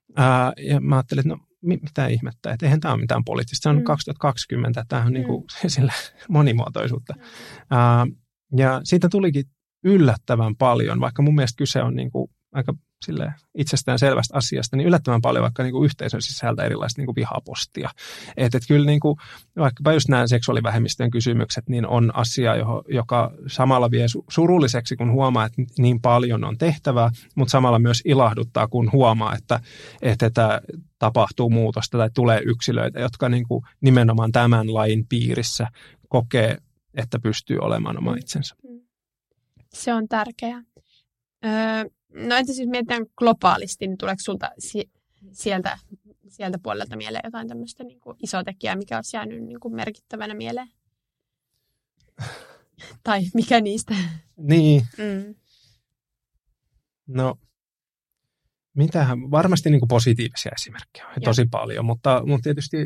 [0.09, 3.63] Uh, ja mä ajattelin, että no mitä ihmettä, että eihän tämä ole mitään poliittista.
[3.63, 3.83] Se on mm.
[3.83, 5.69] 2020, tämä on niin kuin, mm.
[5.75, 5.93] sillä
[6.29, 7.13] monimuotoisuutta.
[7.13, 8.11] Mm.
[8.11, 8.17] Uh,
[8.57, 9.43] ja siitä tulikin
[9.83, 12.73] yllättävän paljon, vaikka mun mielestä kyse on niin kuin aika
[13.05, 17.15] sille itsestään selvästä asiasta, niin yllättävän paljon vaikka niin kuin yhteisön sisältä erilaista niin kuin
[17.15, 17.89] vihapostia.
[18.37, 19.15] Että et kyllä niin kuin,
[19.57, 25.45] vaikkapa just nämä seksuaalivähemmistöjen kysymykset, niin on asia, johon, joka samalla vie surulliseksi, kun huomaa,
[25.45, 29.59] että niin paljon on tehtävää, mutta samalla myös ilahduttaa, kun huomaa, että,
[30.01, 30.61] että, että
[30.99, 35.67] tapahtuu muutosta tai tulee yksilöitä, jotka niin kuin nimenomaan tämän lain piirissä
[36.09, 36.57] kokee,
[36.93, 38.55] että pystyy olemaan oma itsensä.
[39.73, 40.63] Se on tärkeää.
[41.45, 41.85] Öö,
[42.15, 44.89] No entä siis mietitään globaalisti, niin tuleeko sulta si-
[45.31, 45.77] sieltä,
[46.27, 50.33] sieltä puolelta mieleen jotain tämmöistä niin kuin isoa tekijää, mikä olisi jäänyt niin kuin merkittävänä
[50.33, 50.67] mieleen?
[53.03, 53.95] tai mikä niistä?
[54.37, 54.81] Niin.
[54.97, 55.35] Mm.
[57.07, 57.35] No,
[58.75, 62.77] mitähän, varmasti niin kuin positiivisia esimerkkejä on tosi paljon, mutta, mutta tietysti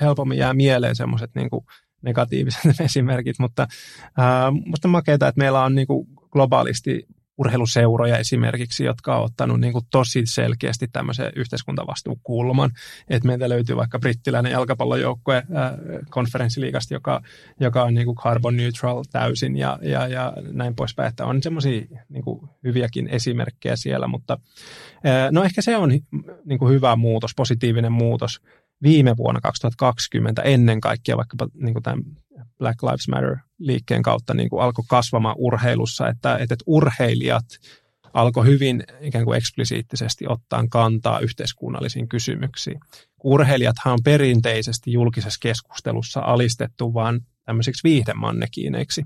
[0.00, 1.48] helpommin jää mieleen semmoiset niin
[2.02, 3.62] negatiiviset esimerkit, mutta
[4.02, 7.06] äh, musta makeita, että meillä on niin kuin globaalisti
[7.38, 12.70] urheiluseuroja esimerkiksi, jotka on ottanut niin kuin tosi selkeästi tämmöisen yhteiskuntavastuukulman.
[13.08, 15.44] Että meiltä löytyy vaikka brittiläinen jalkapallojoukkue äh,
[16.10, 17.20] konferenssiliigasta, joka,
[17.60, 21.08] joka on niin kuin carbon neutral täysin ja, ja, ja näin poispäin.
[21.08, 22.24] Että on semmoisia niin
[22.64, 24.38] hyviäkin esimerkkejä siellä, mutta
[25.06, 25.88] äh, no ehkä se on
[26.44, 28.40] niin kuin hyvä muutos, positiivinen muutos
[28.82, 32.02] viime vuonna 2020 ennen kaikkea vaikkapa niin kuin tämän
[32.58, 33.08] Black Lives
[33.64, 37.44] Matter-liikkeen kautta niin kuin alkoi kasvamaan urheilussa, että, että urheilijat
[38.14, 42.80] alkoi hyvin ikään kuin eksplisiittisesti ottaa kantaa yhteiskunnallisiin kysymyksiin.
[43.24, 49.02] Urheilijathan on perinteisesti julkisessa keskustelussa alistettu vain tämmöisiksi viihdemannekiineiksi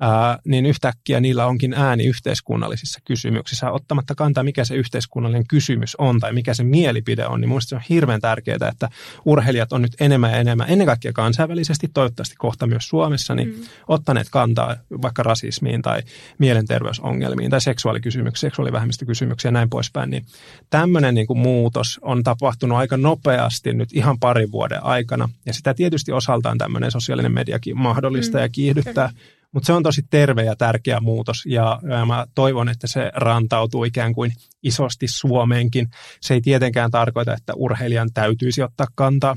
[0.00, 3.70] ää, niin yhtäkkiä niillä onkin ääni yhteiskunnallisissa kysymyksissä.
[3.70, 7.74] Ottamatta kantaa, mikä se yhteiskunnallinen kysymys on tai mikä se mielipide on, niin minusta se
[7.74, 8.88] on hirveän tärkeää, että
[9.24, 13.62] urheilijat on nyt enemmän ja enemmän, ennen kaikkea kansainvälisesti, toivottavasti kohta myös Suomessa, niin mm.
[13.88, 16.02] ottaneet kantaa vaikka rasismiin tai
[16.38, 20.10] mielenterveysongelmiin tai seksuaalikysymyksiin, seksuaalivähemmistökysymyksiä ja näin poispäin.
[20.10, 20.26] Niin
[20.70, 25.74] tämmöinen niin kuin muutos on tapahtunut aika nopeasti nyt ihan parin vuoden aikana ja sitä
[25.74, 28.42] tietysti osaltaan tämmöinen sosiaalinen mediakin mahdollistaa mm.
[28.42, 29.08] ja kiihdyttää.
[29.08, 33.84] Kyllä mutta se on tosi terve ja tärkeä muutos ja, mä toivon, että se rantautuu
[33.84, 34.32] ikään kuin
[34.62, 35.88] isosti Suomeenkin.
[36.20, 39.36] Se ei tietenkään tarkoita, että urheilijan täytyisi ottaa kantaa.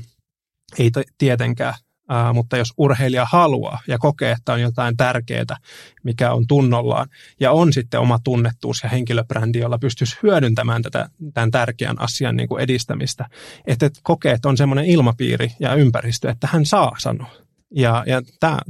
[0.78, 5.56] Ei t- tietenkään, Uh, mutta jos urheilija haluaa ja kokee, että on jotain tärkeää,
[6.02, 7.08] mikä on tunnollaan,
[7.40, 12.48] ja on sitten oma tunnettuus ja henkilöbrändi, jolla pystyisi hyödyntämään tätä, tämän tärkeän asian niin
[12.48, 13.26] kuin edistämistä,
[13.66, 17.41] että kokee, että on semmoinen ilmapiiri ja ympäristö, että hän saa sanoa.
[17.74, 18.22] Ja, ja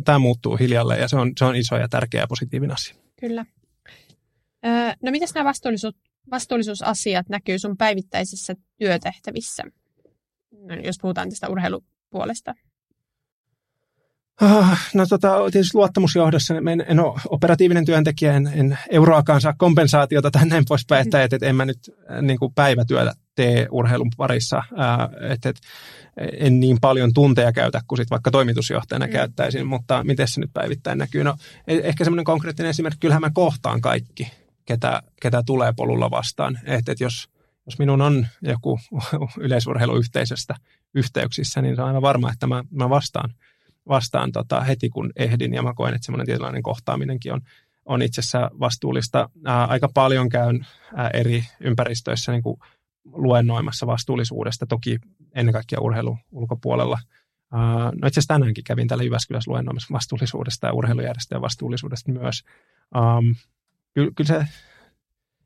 [0.04, 2.94] tämä muuttuu hiljalleen ja se on, se on iso ja tärkeä ja positiivinen asia.
[3.20, 3.44] Kyllä.
[5.02, 5.94] No mitäs nämä vastuullisuus,
[6.30, 9.62] vastuullisuusasiat näkyy sun päivittäisissä työtehtävissä,
[10.52, 12.54] no, jos puhutaan tästä urheilupuolesta?
[14.40, 20.30] Ah, no tota, tietysti luottamusjohdossa en, en ole operatiivinen työntekijä, en, en euroakaan saa kompensaatiota
[20.30, 21.78] tai näin poispäin, että, että, että en mä nyt
[22.22, 24.62] niin kuin päivätyötä tee urheilun parissa,
[25.30, 25.60] että, että
[26.32, 29.12] en niin paljon tunteja käytä kuin sit vaikka toimitusjohtajana mm.
[29.12, 31.24] käyttäisin, mutta miten se nyt päivittäin näkyy?
[31.24, 34.30] No e, ehkä semmoinen konkreettinen esimerkki, kyllähän mä kohtaan kaikki,
[34.64, 37.28] ketä, ketä tulee polulla vastaan, että, että jos,
[37.66, 38.80] jos minun on joku
[39.40, 40.54] yleisurheiluyhteisöstä
[40.94, 43.34] yhteyksissä, niin se on aivan varma, että mä, mä vastaan,
[43.88, 47.40] vastaan tota heti kun ehdin ja mä koen, että semmoinen tietynlainen kohtaaminenkin on,
[47.84, 49.30] on itse asiassa vastuullista.
[49.44, 52.56] Ää, aika paljon käyn ää, eri ympäristöissä niin kuin
[53.04, 54.98] luennoimassa vastuullisuudesta, toki
[55.34, 56.98] ennen kaikkea urheilu ulkopuolella.
[57.52, 62.42] No itse asiassa tänäänkin kävin täällä Jyväskylässä luennoimassa vastuullisuudesta ja urheilujärjestöjen vastuullisuudesta myös.
[62.96, 63.34] Um,
[63.94, 64.46] kyllä se,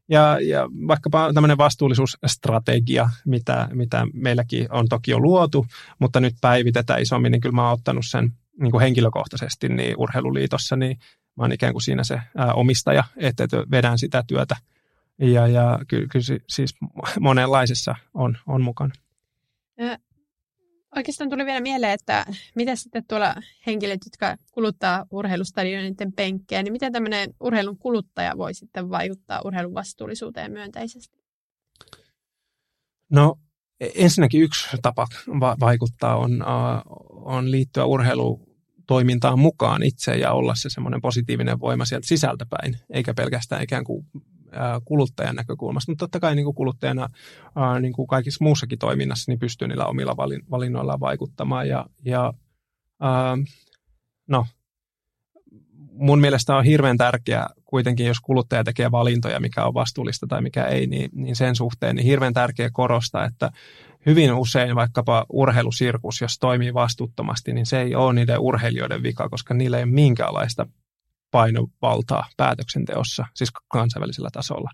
[0.09, 5.67] ja, ja vaikkapa tämmöinen vastuullisuusstrategia, mitä, mitä meilläkin on toki jo luotu,
[5.99, 10.77] mutta nyt päivitetään isommin, niin kyllä mä oon ottanut sen niin kuin henkilökohtaisesti niin urheiluliitossa,
[10.77, 10.99] niin
[11.37, 14.57] mä oon ikään kuin siinä se ää, omistaja, että, vedän sitä työtä–
[15.19, 16.75] ja, ja kyllä, kyllä siis
[17.21, 18.95] monenlaisessa on, on mukana.
[20.97, 23.35] Oikeastaan tuli vielä mieleen, että mitä sitten tuolla
[23.67, 30.53] henkilöt, jotka kuluttaa urheilustadioniden penkkejä, niin miten tämmöinen urheilun kuluttaja voi sitten vaikuttaa urheilun vastuullisuuteen
[30.53, 31.19] myönteisesti?
[33.11, 33.39] No
[33.81, 35.07] ensinnäkin yksi tapa
[35.41, 41.85] va- vaikuttaa on, uh, on liittyä urheilutoimintaan mukaan itse ja olla se semmoinen positiivinen voima
[41.85, 44.07] sieltä sisältäpäin, eikä pelkästään ikään kuin
[44.85, 45.93] kuluttajan näkökulmasta.
[45.93, 47.09] Mutta totta kai niin kuin kuluttajana
[47.81, 50.17] niin kuin kaikissa muussakin toiminnassa niin pystyy niillä omilla
[50.51, 51.69] valinnoillaan vaikuttamaan.
[51.69, 52.33] Ja, ja
[54.27, 54.47] no,
[55.93, 60.65] mun mielestä on hirveän tärkeää kuitenkin, jos kuluttaja tekee valintoja, mikä on vastuullista tai mikä
[60.65, 63.51] ei, niin, niin sen suhteen niin hirveän tärkeää korostaa, että
[64.07, 69.55] hyvin usein vaikkapa urheilusirkus, jos toimii vastuuttomasti, niin se ei ole niiden urheilijoiden vika, koska
[69.55, 70.67] niillä ei ole minkäänlaista
[71.37, 74.70] painovaltaa päätöksenteossa, siis kansainvälisellä tasolla.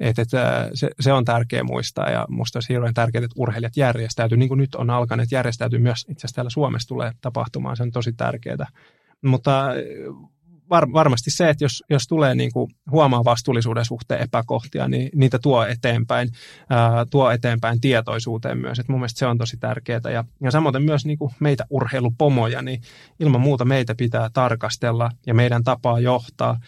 [0.00, 0.28] Et, et,
[0.74, 4.58] se, se on tärkeä muistaa ja minusta olisi hirveän tärkeää, että urheilijat järjestäytyy, niin kuin
[4.58, 8.66] nyt on alkaneet järjestäytyy myös itse asiassa täällä Suomessa tulee tapahtumaan, se on tosi tärkeää.
[9.24, 9.64] Mutta
[10.70, 15.38] var, varmasti se, että jos, jos tulee niin kuin huomaa vastuullisuuden suhteen epäkohtia, niin niitä
[15.38, 16.28] tuo eteenpäin,
[16.70, 18.78] ää, tuo eteenpäin tietoisuuteen myös.
[18.78, 20.00] Et mun mielestä se on tosi tärkeää.
[20.12, 22.82] Ja, ja samoin myös niin kuin meitä urheilupomoja, niin
[23.20, 26.60] ilman muuta meitä pitää tarkastella ja meidän tapaa johtaa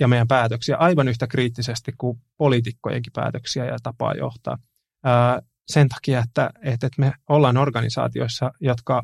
[0.00, 4.58] ja meidän päätöksiä aivan yhtä kriittisesti kuin poliitikkojenkin päätöksiä ja tapaa johtaa.
[5.04, 9.02] Ää, sen takia, että, että me ollaan organisaatioissa, jotka,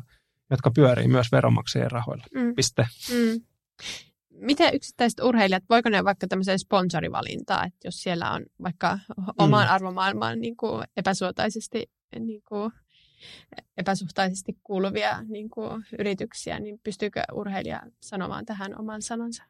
[0.49, 2.25] jotka pyörii myös veronmaksajien rahoilla.
[2.35, 2.55] Mm.
[2.55, 2.87] Piste.
[3.11, 3.41] Mm
[4.43, 8.99] miten yksittäiset urheilijat, voiko ne vaikka tämmöiseen sponsorivalintaa, että jos siellä on vaikka
[9.37, 9.73] omaan mm.
[9.73, 12.71] arvomaailmaan niin kuin epäsuotaisesti niin kuin,
[13.77, 19.43] epäsuhtaisesti kuuluvia niin kuin, yrityksiä, niin pystyykö urheilija sanomaan tähän oman sanansa?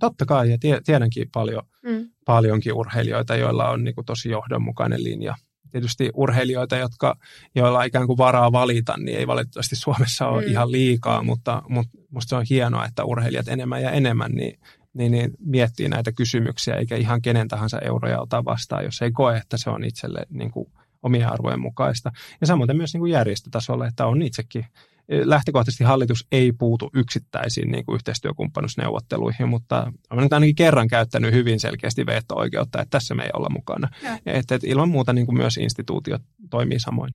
[0.00, 2.10] Totta kai, ja tiedänkin paljon, mm.
[2.24, 5.34] paljonkin urheilijoita, joilla on niin kuin, tosi johdonmukainen linja
[5.76, 7.16] tietysti urheilijoita, jotka,
[7.54, 10.50] joilla ikään kuin varaa valita, niin ei valitettavasti Suomessa ole mm.
[10.50, 14.58] ihan liikaa, mutta, mutta musta se on hienoa, että urheilijat enemmän ja enemmän niin,
[14.94, 19.36] niin, niin miettii näitä kysymyksiä, eikä ihan kenen tahansa euroja ota vastaan, jos ei koe,
[19.36, 20.72] että se on itselle niin kuin
[21.02, 22.12] omien arvojen mukaista.
[22.40, 24.66] Ja samoin myös niin kuin järjestötasolla, että on itsekin
[25.08, 31.60] lähtökohtaisesti hallitus ei puutu yksittäisiin niin kuin yhteistyökumppanuusneuvotteluihin, mutta olen nyt ainakin kerran käyttänyt hyvin
[31.60, 33.88] selkeästi veto-oikeutta, että tässä me ei olla mukana.
[34.26, 37.12] Että, että ilman muuta niin kuin myös instituutiot toimii samoin.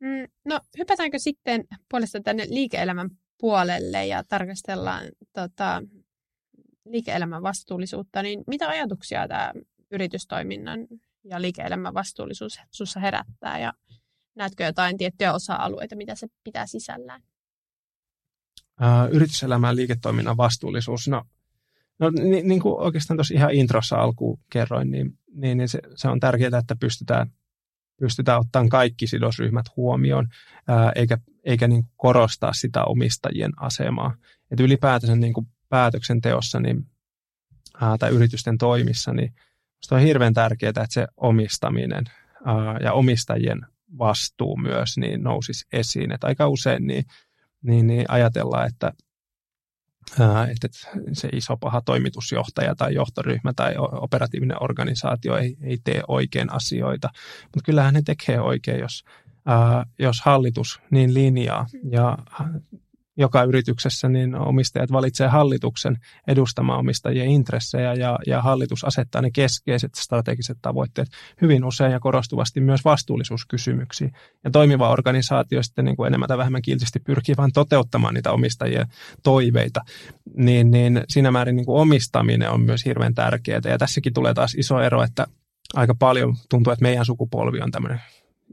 [0.00, 5.82] Mm, no hypätäänkö sitten puolesta tänne liike-elämän puolelle ja tarkastellaan tota,
[6.84, 9.52] liike-elämän vastuullisuutta, niin mitä ajatuksia tämä
[9.90, 10.86] yritystoiminnan
[11.24, 13.72] ja liike-elämän vastuullisuus sinussa herättää ja
[14.34, 17.22] näetkö jotain tiettyjä osa-alueita, mitä se pitää sisällään?
[19.10, 21.08] Yrityselämän liiketoiminnan vastuullisuus.
[21.08, 21.22] No,
[21.98, 26.08] no niin, niin kuin oikeastaan tuossa ihan introssa alkuun kerroin, niin, niin, niin se, se
[26.08, 27.32] on tärkeää, että pystytään,
[28.00, 30.28] pystytään ottamaan kaikki sidosryhmät huomioon,
[30.68, 34.14] ää, eikä, eikä niin kuin korostaa sitä omistajien asemaa.
[34.50, 36.86] Et ylipäätänsä niin kuin päätöksenteossa niin,
[37.80, 39.34] ää, tai yritysten toimissa, niin
[39.90, 42.04] on hirveän tärkeää, että se omistaminen
[42.82, 43.66] ja omistajien
[43.98, 46.12] vastuu myös niin nousisi esiin.
[46.12, 47.04] Et aika usein niin
[47.62, 48.92] niin, niin ajatellaan, että,
[50.20, 50.68] ää, että
[51.12, 57.08] se iso paha toimitusjohtaja tai johtoryhmä tai operatiivinen organisaatio ei, ei tee oikein asioita,
[57.42, 59.04] mutta kyllähän ne tekee oikein, jos,
[59.46, 61.66] ää, jos hallitus niin linjaa.
[61.90, 62.18] Ja
[63.20, 65.96] joka yrityksessä niin omistajat valitsee hallituksen
[66.26, 71.08] edustamaan omistajien intressejä ja, ja hallitus asettaa ne keskeiset strategiset tavoitteet
[71.42, 74.12] hyvin usein ja korostuvasti myös vastuullisuuskysymyksiin.
[74.44, 78.86] Ja toimiva organisaatio sitten niin kuin enemmän tai vähemmän kiltisti pyrkii vain toteuttamaan niitä omistajien
[79.22, 79.80] toiveita,
[80.36, 83.60] niin, niin siinä määrin niin kuin omistaminen on myös hirveän tärkeää.
[83.64, 85.26] Ja tässäkin tulee taas iso ero, että
[85.74, 88.00] aika paljon tuntuu, että meidän sukupolvi on tämmöinen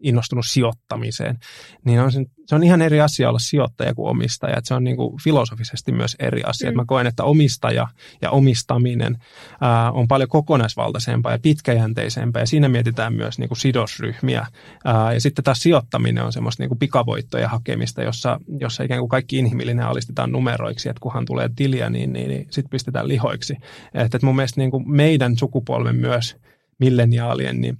[0.02, 1.40] innostunut sijoittamiseen,
[1.86, 4.58] niin on se, se on ihan eri asia olla sijoittaja kuin omistaja.
[4.58, 6.72] Että se on niin kuin filosofisesti myös eri asia.
[6.72, 6.76] Mm.
[6.76, 7.88] Mä koen, että omistaja
[8.22, 9.18] ja omistaminen
[9.62, 12.42] ää, on paljon kokonaisvaltaisempaa ja pitkäjänteisempää.
[12.42, 14.48] Ja siinä mietitään myös niin kuin sidosryhmiä.
[14.86, 19.10] Ää, ja sitten taas sijoittaminen on semmoista niin kuin pikavoittoja hakemista, jossa, jossa ikään kuin
[19.10, 23.58] kaikki inhimillinen alistetaan numeroiksi, että kunhan tulee tiliä, niin, niin, niin sitten pistetään lihoiksi.
[23.94, 26.36] Että et mun mielestä niin kuin meidän sukupolven myös
[26.80, 27.78] milleniaalien, niin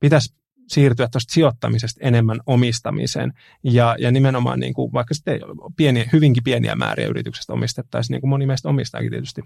[0.00, 0.39] pitäisi
[0.70, 3.32] siirtyä tuosta sijoittamisesta enemmän omistamiseen.
[3.62, 5.40] Ja, ja nimenomaan niin kuin, vaikka sitten
[5.76, 9.42] pieniä, hyvinkin pieniä määriä yrityksestä omistettaisiin, niin kuin moni meistä omistaakin tietysti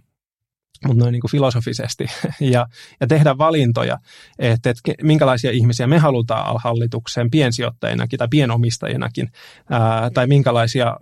[0.87, 2.07] mutta noin niin kuin filosofisesti,
[2.41, 2.67] ja,
[3.01, 3.99] ja tehdä valintoja,
[4.39, 9.33] että, että minkälaisia ihmisiä me halutaan hallitukseen piensijoittajinakin tai pienomistajinakin,
[9.71, 10.97] ää, tai minkälaisia ää,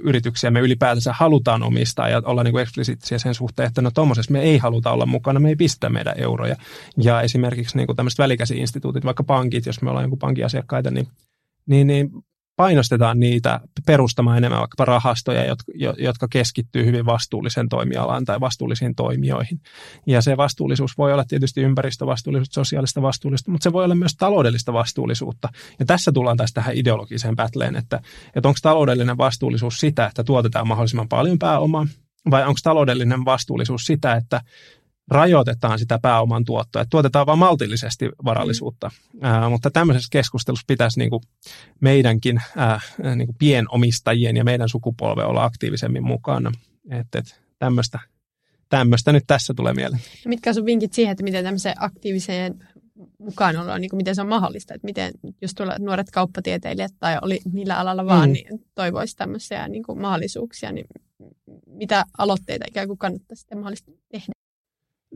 [0.00, 4.32] yrityksiä me ylipäätänsä halutaan omistaa ja olla niin kuin eksplisiittisiä sen suhteen, että no tuommoisessa
[4.32, 6.56] me ei haluta olla mukana, me ei pistä meidän euroja.
[6.96, 11.08] Ja esimerkiksi niin tämmöiset välikäsi-instituutit, vaikka pankit, jos me ollaan jonkun pankin asiakkaita, niin
[11.66, 12.10] niin, niin
[12.56, 19.60] painostetaan niitä perustamaan enemmän vaikkapa rahastoja, jotka, jotka keskittyy hyvin vastuulliseen toimialaan tai vastuullisiin toimijoihin.
[20.06, 24.72] Ja se vastuullisuus voi olla tietysti ympäristövastuullisuutta, sosiaalista vastuullisuutta, mutta se voi olla myös taloudellista
[24.72, 25.48] vastuullisuutta.
[25.78, 28.00] Ja tässä tullaan taas tähän ideologiseen pätleen, että,
[28.34, 31.86] että onko taloudellinen vastuullisuus sitä, että tuotetaan mahdollisimman paljon pääomaa,
[32.30, 34.40] vai onko taloudellinen vastuullisuus sitä, että
[35.10, 38.90] rajoitetaan sitä pääoman tuottoa, että tuotetaan vain maltillisesti varallisuutta.
[39.12, 39.24] Mm.
[39.24, 41.22] Ää, mutta tämmöisessä keskustelussa pitäisi niin kuin
[41.80, 42.80] meidänkin ää,
[43.16, 46.52] niin kuin pienomistajien ja meidän sukupolve olla aktiivisemmin mukana.
[46.90, 47.98] Että et, tämmöistä,
[48.68, 50.02] tämmöistä nyt tässä tulee mieleen.
[50.26, 52.54] Mitkä on sun vinkit siihen, että miten tämmöiseen aktiiviseen
[53.18, 57.40] mukanaoloa, niin kuin miten se on mahdollista, että miten jos tuolla nuoret kauppatieteilijät tai oli
[57.52, 58.32] millä alalla vaan, mm.
[58.32, 60.86] niin toivoisi tämmöisiä niin kuin mahdollisuuksia, niin
[61.66, 64.32] mitä aloitteita ikään kuin kannattaa sitten mahdollisesti tehdä?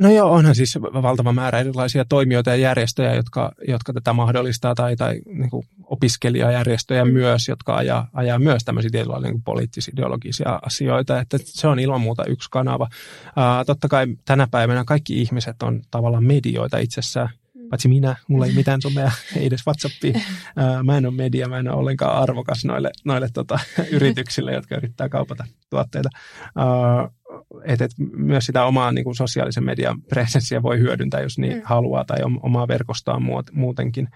[0.00, 4.96] No joo, onhan siis valtava määrä erilaisia toimijoita ja järjestöjä, jotka, jotka tätä mahdollistaa, tai,
[4.96, 7.10] tai niin kuin opiskelijajärjestöjä mm.
[7.10, 12.24] myös, jotka ajaa, ajaa myös tämmöisiä tietynlaisia niin poliittis-ideologisia asioita, että se on ilman muuta
[12.24, 12.88] yksi kanava.
[13.26, 17.68] Uh, totta kai tänä päivänä kaikki ihmiset on tavallaan medioita itsessään, mm.
[17.68, 20.20] paitsi minä, mulla ei mitään somea, ei edes Whatsappia.
[20.58, 23.58] Uh, mä en ole media, mä en ole ollenkaan arvokas noille, noille tota,
[23.96, 26.08] yrityksille, jotka yrittää kaupata tuotteita.
[26.58, 27.15] Uh,
[27.64, 31.62] että et myös sitä omaa niin kuin sosiaalisen median presenssiä voi hyödyntää, jos niin mm.
[31.64, 33.20] haluaa, tai omaa verkostoa
[33.52, 34.08] muutenkin.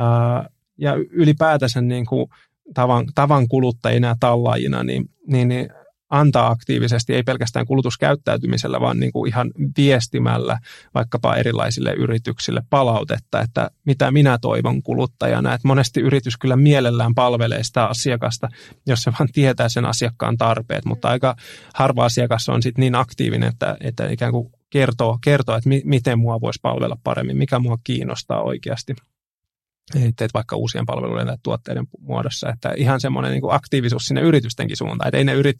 [0.00, 2.26] Uh, ja ylipäätänsä niin kuin
[2.74, 5.68] tavan, tavan kuluttajina ja tallaajina, niin, niin, niin
[6.10, 10.58] antaa aktiivisesti, ei pelkästään kulutuskäyttäytymisellä, vaan niin kuin ihan viestimällä
[10.94, 15.54] vaikkapa erilaisille yrityksille palautetta, että mitä minä toivon kuluttajana.
[15.54, 18.48] Että monesti yritys kyllä mielellään palvelee sitä asiakasta,
[18.86, 21.36] jos se vaan tietää sen asiakkaan tarpeet, mutta aika
[21.74, 26.18] harva asiakas on sitten niin aktiivinen, että, että ikään kuin kertoo, kertoo että mi, miten
[26.18, 28.94] mua voisi palvella paremmin, mikä mua kiinnostaa oikeasti
[30.16, 35.08] teet vaikka uusien palveluiden tai tuotteiden muodossa, että ihan semmoinen niin aktiivisuus sinne yritystenkin suuntaan,
[35.08, 35.56] että ei ne yrit,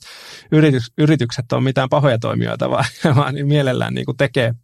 [0.52, 2.84] yritys, yritykset ole mitään pahoja toimijoita, vaan,
[3.16, 4.54] vaan niin mielellään niin kuin tekee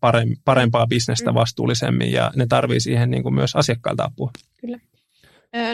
[0.45, 1.35] parempaa bisnestä mm.
[1.35, 4.31] vastuullisemmin ja ne tarvii siihen niin kuin myös asiakkailta apua.
[4.61, 4.79] Kyllä.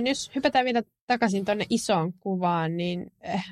[0.08, 3.44] Jos hypätään vielä takaisin tuonne isoon kuvaan, niin eh,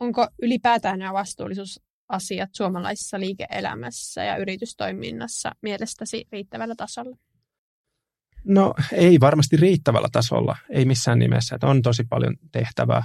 [0.00, 7.16] onko ylipäätään nämä vastuullisuusasiat suomalaisessa liike-elämässä ja yritystoiminnassa mielestäsi riittävällä tasolla?
[8.44, 13.04] No ei varmasti riittävällä tasolla, ei missään nimessä, että on tosi paljon tehtävää.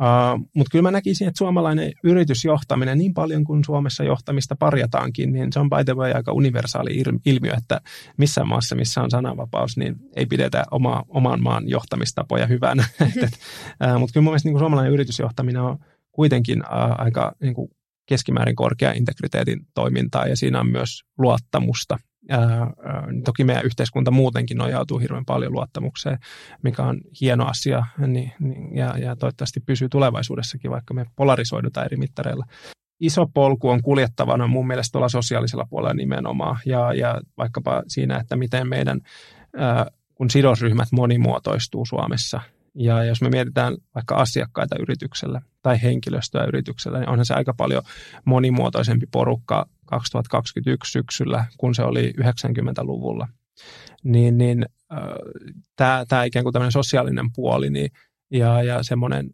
[0.00, 5.52] Uh, Mutta kyllä mä näkisin, että suomalainen yritysjohtaminen, niin paljon kuin Suomessa johtamista parjataankin, niin
[5.52, 7.80] se on by the way aika universaali ilmiö, että
[8.16, 12.84] missään maassa, missä on sananvapaus, niin ei pidetä oma, oman maan johtamistapoja hyvänä.
[13.84, 15.78] Uh, Mutta kyllä mun mielestä niin suomalainen yritysjohtaminen on
[16.12, 17.54] kuitenkin uh, aika niin
[18.06, 21.98] keskimäärin korkea integriteetin toimintaa ja siinä on myös luottamusta
[22.30, 22.66] Ää,
[23.24, 26.18] toki meidän yhteiskunta muutenkin nojautuu hirveän paljon luottamukseen,
[26.62, 31.96] mikä on hieno asia niin, niin, ja, ja toivottavasti pysyy tulevaisuudessakin, vaikka me polarisoidutaan eri
[31.96, 32.44] mittareilla.
[33.00, 38.36] Iso polku on kuljettavana mun mielestä tuolla sosiaalisella puolella nimenomaan ja, ja vaikkapa siinä, että
[38.36, 39.00] miten meidän,
[39.56, 42.40] ää, kun sidosryhmät monimuotoistuu Suomessa–
[42.74, 47.82] ja jos me mietitään vaikka asiakkaita yritykselle tai henkilöstöä yritykselle, niin onhan se aika paljon
[48.24, 53.28] monimuotoisempi porukka 2021 syksyllä, kun se oli 90-luvulla.
[54.04, 57.90] Niin, niin äh, tämä ikään kuin tämmöinen sosiaalinen puoli niin,
[58.30, 59.30] ja, ja semmoinen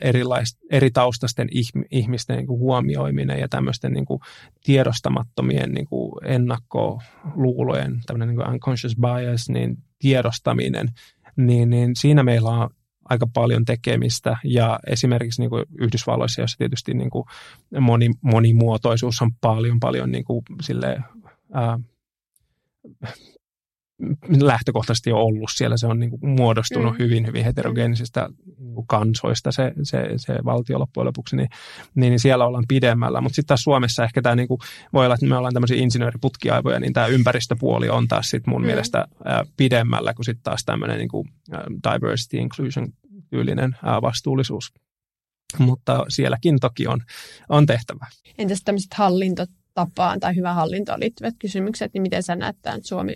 [0.00, 1.48] erilais, eri taustasten
[1.90, 4.20] ihmisten niin kuin huomioiminen ja tämmöisten niin kuin
[4.64, 10.88] tiedostamattomien niin kuin ennakkoluulojen, tämmöinen niin kuin unconscious bias, niin tiedostaminen,
[11.36, 12.70] niin, niin siinä meillä on
[13.10, 17.24] aika paljon tekemistä ja esimerkiksi niin kuin Yhdysvalloissa, jossa tietysti niin kuin
[17.80, 20.98] moni, monimuotoisuus on paljon, paljon niin kuin sille,
[21.52, 21.78] ää,
[24.40, 25.76] lähtökohtaisesti jo ollut siellä.
[25.76, 26.98] Se on niin kuin muodostunut mm.
[26.98, 31.48] hyvin, hyvin heterogeenisistä niin kuin kansoista se, se, se valtio loppujen lopuksi, niin,
[31.94, 33.20] niin siellä ollaan pidemmällä.
[33.20, 34.58] Mutta sitten taas Suomessa ehkä tämä niin kuin,
[34.92, 38.66] voi olla, että me ollaan tämmöisiä insinööriputkiaivoja, niin tämä ympäristöpuoli on taas sit mun mm.
[38.66, 41.28] mielestä ää, pidemmällä kuin sitten taas tämmöinen niin kuin,
[41.92, 42.88] diversity inclusion
[43.30, 44.72] tyylinen vastuullisuus.
[45.58, 47.00] Mutta sielläkin toki on,
[47.48, 48.06] on tehtävä.
[48.38, 53.14] Entäs tämmöiset hallintot tapaan tai hyvään hallintoon liittyvät kysymykset, niin miten sä näet tämän Suomi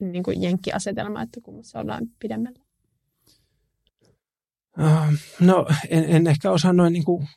[0.00, 2.58] niin kuin jenkkiasetelma, että kummassa ollaan pidemmällä?
[4.78, 7.28] Uh, no en, en ehkä osaa noin niin kuin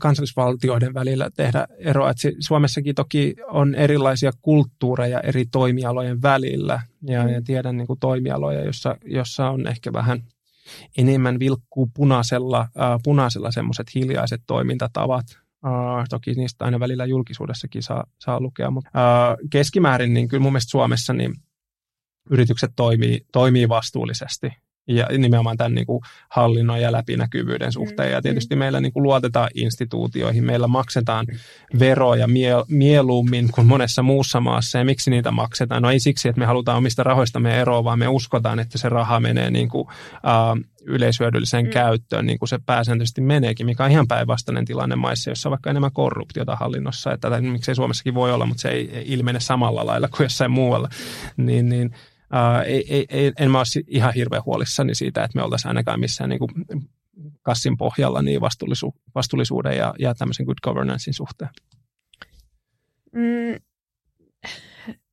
[0.00, 2.10] kansallisvaltioiden välillä tehdä eroa.
[2.10, 7.28] Että Suomessakin toki on erilaisia kulttuureja eri toimialojen välillä ja, mm.
[7.28, 10.22] ja tiedän niin kuin toimialoja, jossa, jossa on ehkä vähän
[10.98, 15.26] enemmän vilkkuu punaisella, uh, punaisella semmoiset hiljaiset toimintatavat,
[15.66, 20.52] Uh, toki niistä aina välillä julkisuudessakin saa, saa lukea, mutta uh, keskimäärin niin kyllä mun
[20.52, 21.34] mielestä Suomessa niin
[22.30, 24.52] yritykset toimii, toimii vastuullisesti
[24.88, 28.12] ja nimenomaan tämän niin kuin hallinnon ja läpinäkyvyyden suhteen.
[28.12, 28.58] Ja tietysti mm.
[28.58, 31.26] meillä niin kuin luotetaan instituutioihin, meillä maksetaan
[31.78, 34.78] veroja mie- mieluummin kuin monessa muussa maassa.
[34.78, 35.82] Ja miksi niitä maksetaan?
[35.82, 39.20] No ei siksi, että me halutaan omista rahoistamme eroa, vaan me uskotaan, että se raha
[39.20, 41.70] menee niin kuin, uh, yleishyödylliseen mm.
[41.70, 45.70] käyttöön, niin kuin se pääsääntöisesti meneekin, mikä on ihan päinvastainen tilanne maissa, jossa on vaikka
[45.70, 47.12] enemmän korruptiota hallinnossa.
[47.12, 50.88] Että, tai miksei Suomessakin voi olla, mutta se ei ilmene samalla lailla kuin jossain muualla.
[51.36, 51.94] Niin, niin
[52.66, 56.30] Ei, ei, ei, en mä ole ihan hirveän huolissani siitä, että me oltaisiin ainakaan missään
[56.30, 56.50] niin kuin
[57.42, 61.50] kassin pohjalla niin vastuullisu, vastuullisuuden ja, ja tämmöisen good governancein suhteen.
[63.12, 63.60] Mm,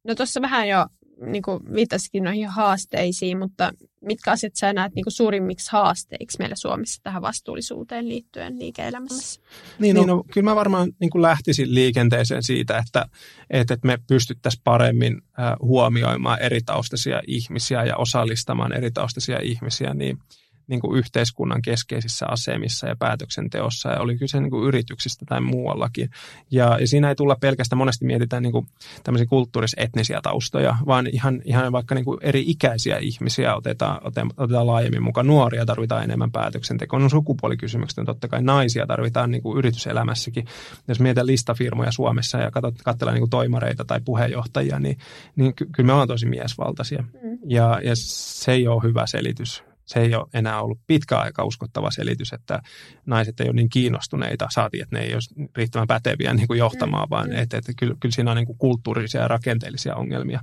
[0.03, 0.85] no tuossa vähän jo
[1.21, 6.55] niin kuin viittasikin noihin haasteisiin, mutta mitkä asiat sä näet niin kuin suurimmiksi haasteiksi meillä
[6.55, 9.41] Suomessa tähän vastuullisuuteen liittyen liike-elämässä?
[9.79, 13.05] Niin, no, no kyllä mä varmaan niin kuin lähtisin liikenteeseen siitä, että,
[13.49, 15.21] että me pystyttäisiin paremmin
[15.61, 20.17] huomioimaan eri taustaisia ihmisiä ja osallistamaan eri taustaisia ihmisiä, niin–
[20.67, 26.09] niin kuin yhteiskunnan keskeisissä asemissa ja päätöksenteossa, ja oli kyse niin kuin yrityksistä tai muuallakin.
[26.51, 28.67] Ja, ja siinä ei tulla pelkästään, monesti mietitään niin kuin
[29.03, 34.01] tämmöisiä kulttuuris-etnisiä taustoja, vaan ihan, ihan vaikka niin kuin eri ikäisiä ihmisiä otetaan,
[34.37, 35.27] otetaan laajemmin mukaan.
[35.27, 37.01] Nuoria tarvitaan enemmän päätöksentekoon.
[37.01, 40.45] No sukupuolikysymykset on totta kai naisia tarvitaan niin kuin yrityselämässäkin.
[40.87, 42.51] Jos mietitään listafirmoja Suomessa ja
[42.83, 44.97] katsellaan niin toimareita tai puheenjohtajia, niin,
[45.35, 47.03] niin ky- kyllä me ollaan tosi miesvaltaisia.
[47.23, 47.37] Mm.
[47.47, 51.91] Ja, ja se ei ole hyvä selitys se ei ole enää ollut pitkä aika uskottava
[51.91, 52.61] selitys, että
[53.05, 57.07] naiset ei ole niin kiinnostuneita, saatiin, että ne ei ole riittävän päteviä niin kuin johtamaan,
[57.07, 60.39] mm, vaan että, että kyllä, kyllä siinä on niin kuin kulttuurisia ja rakenteellisia ongelmia.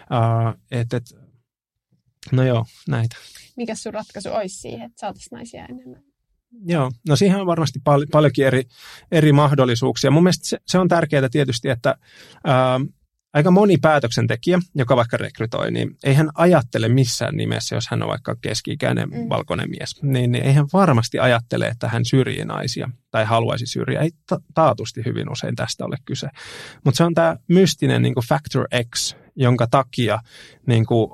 [0.00, 1.16] Uh, että, että,
[2.32, 3.16] no joo, näitä.
[3.56, 6.02] Mikä sun ratkaisu olisi siihen, että saataisiin naisia enemmän?
[6.64, 8.62] Joo, no siihen on varmasti pal- paljonkin eri,
[9.12, 10.10] eri mahdollisuuksia.
[10.10, 11.98] Mun mielestä se, se on tärkeää tietysti, että
[12.34, 12.95] uh,
[13.36, 18.08] aika moni päätöksentekijä, joka vaikka rekrytoi, niin ei hän ajattele missään nimessä, jos hän on
[18.08, 19.28] vaikka keski-ikäinen mm.
[19.28, 24.00] valkoinen mies, niin, niin ei hän varmasti ajattele, että hän syrjii naisia tai haluaisi syrjiä.
[24.00, 26.28] Ei ta- taatusti hyvin usein tästä ole kyse.
[26.84, 30.18] Mutta se on tämä mystinen niin factor X, jonka takia
[30.66, 31.10] niin kuin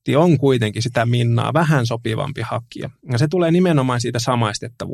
[0.00, 2.90] Matti on kuitenkin sitä Minnaa vähän sopivampi hakija.
[3.12, 4.18] Ja se tulee nimenomaan siitä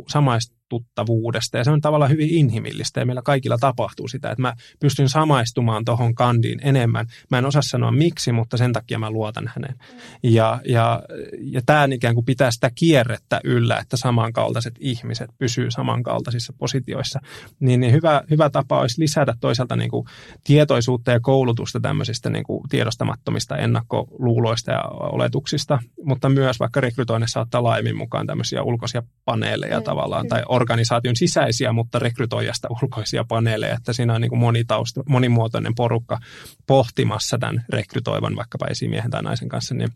[0.09, 5.09] samaistuttavuudesta ja se on tavallaan hyvin inhimillistä ja meillä kaikilla tapahtuu sitä, että mä pystyn
[5.09, 7.07] samaistumaan tuohon kandiin enemmän.
[7.31, 9.75] Mä en osaa sanoa miksi, mutta sen takia mä luotan häneen.
[10.23, 11.03] Ja, ja,
[11.41, 17.21] ja tämä ikään kuin pitää sitä kierrettä yllä, että samankaltaiset ihmiset pysyy samankaltaisissa positioissa.
[17.61, 20.07] Niin, niin hyvä, hyvä tapa olisi lisätä toisaalta niin kuin
[20.45, 27.63] tietoisuutta ja koulutusta tämmöisistä niin kuin tiedostamattomista ennakkoluuloista ja oletuksista, mutta myös vaikka rekrytoinnissa ottaa
[27.63, 30.29] laajemmin mukaan tämmöisiä ulkoisia paneeleja mm, tavallaan, mm.
[30.29, 36.19] tai organisaation sisäisiä, mutta rekrytoijasta ulkoisia paneeleja, että siinä on niin kuin monitausta, monimuotoinen porukka
[36.67, 39.89] pohtimassa tämän rekrytoivan vaikkapa esimiehen tai naisen kanssa, niin,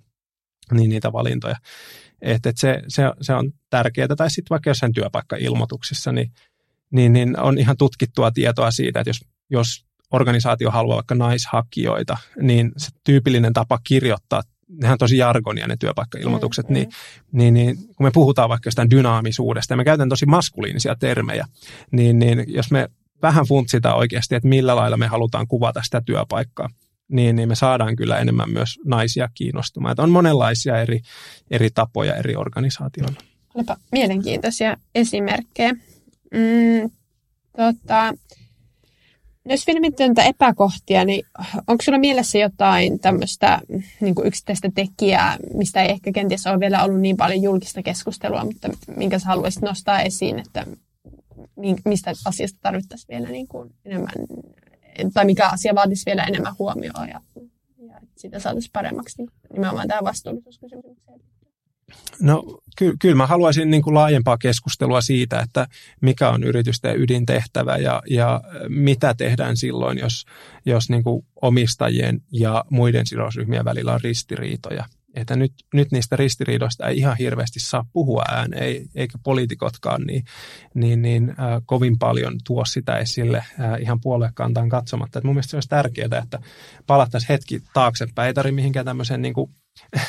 [0.72, 1.56] niin niitä valintoja.
[2.22, 6.32] Että et se, se, se on tärkeää, tai sitten vaikka jossain työpaikkailmoituksissa, niin,
[6.90, 9.20] niin, niin on ihan tutkittua tietoa siitä, että jos,
[9.50, 15.76] jos organisaatio haluaa vaikka naishakijoita, niin se tyypillinen tapa kirjoittaa nehän on tosi jargonia ne
[15.76, 17.38] työpaikkailmoitukset, mm, niin, mm.
[17.38, 21.46] Niin, niin kun me puhutaan vaikka jostain dynaamisuudesta ja me käytän tosi maskuliinisia termejä,
[21.90, 22.88] niin, niin jos me
[23.22, 26.68] vähän funtsitaan oikeasti, että millä lailla me halutaan kuvata sitä työpaikkaa,
[27.08, 29.92] niin, niin me saadaan kyllä enemmän myös naisia kiinnostumaan.
[29.92, 31.00] Että on monenlaisia eri,
[31.50, 33.20] eri tapoja eri organisaatioilla.
[33.54, 35.72] Olipa mielenkiintoisia esimerkkejä.
[36.34, 36.90] Mm,
[37.56, 38.14] tota,
[39.44, 41.26] jos vielä mietitään epäkohtia, niin
[41.66, 43.60] onko sulla mielessä jotain tämmöistä
[44.00, 48.68] niin yksittäistä tekijää, mistä ei ehkä kenties ole vielä ollut niin paljon julkista keskustelua, mutta
[48.96, 50.66] minkä sä haluaisit nostaa esiin, että
[51.84, 54.12] mistä asiasta tarvittaisiin vielä niin kuin enemmän,
[55.14, 57.20] tai mikä asia vaatisi vielä enemmän huomioon ja,
[57.88, 61.20] ja sitä saataisiin paremmaksi niin nimenomaan tähän vastuullisuuskysymykseen.
[62.20, 65.66] No ky- kyllä mä haluaisin niin kuin laajempaa keskustelua siitä, että
[66.00, 70.24] mikä on yritysten ydintehtävä ja, ja mitä tehdään silloin, jos,
[70.66, 74.84] jos niin kuin omistajien ja muiden sidosryhmien välillä on ristiriitoja.
[75.14, 80.24] Että nyt, nyt niistä ristiriidoista ei ihan hirveästi saa puhua ääneen, eikä poliitikotkaan niin,
[80.74, 81.36] niin, niin äh,
[81.66, 85.18] kovin paljon tuo sitä esille äh, ihan puoluekantaan katsomatta.
[85.18, 86.38] Et mun mielestä se olisi tärkeää, että
[86.86, 88.26] palattaisiin hetki taaksepäin.
[88.26, 89.50] Ei tarvitse mihinkään tämmöiseen niin kuin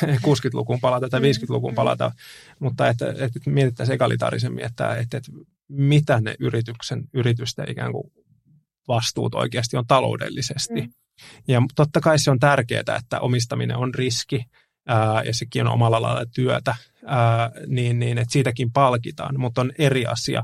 [0.04, 1.76] 60-lukuun palata tai 50-lukuun mm.
[1.76, 2.12] palata,
[2.60, 5.32] mutta että, että mietittäisiin egalitaarisemmin, että, että, että
[5.68, 8.12] mitä ne yrityksen, yritysten ikään kuin
[8.88, 10.82] vastuut oikeasti on taloudellisesti.
[10.82, 10.94] Mm.
[11.48, 14.46] Ja totta kai se on tärkeää, että omistaminen on riski
[14.88, 16.76] ää, ja sekin on omalla lailla työtä,
[17.06, 20.44] ää, niin, niin että siitäkin palkitaan, mutta on eri asia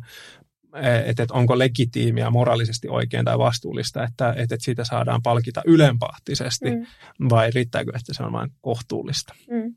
[0.84, 6.86] että, että onko legitiimiä moraalisesti oikein tai vastuullista, että, että siitä saadaan palkita ylenpahtisesti mm.
[7.30, 9.34] vai riittääkö, että se on vain kohtuullista.
[9.50, 9.76] Mm.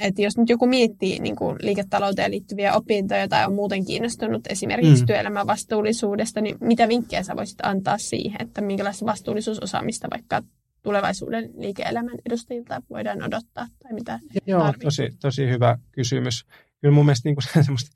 [0.00, 5.02] Et jos nyt joku miettii niin kuin liiketalouteen liittyviä opintoja tai on muuten kiinnostunut esimerkiksi
[5.02, 5.06] mm.
[5.06, 10.42] työelämän vastuullisuudesta, niin mitä vinkkejä sä voisit antaa siihen, että minkälaista vastuullisuusosaamista vaikka
[10.82, 16.46] tulevaisuuden liike-elämän edustajilta voidaan odottaa tai mitä Joo, tosi, tosi hyvä kysymys.
[16.80, 17.90] Kyllä mun mielestä niin kuin semmoista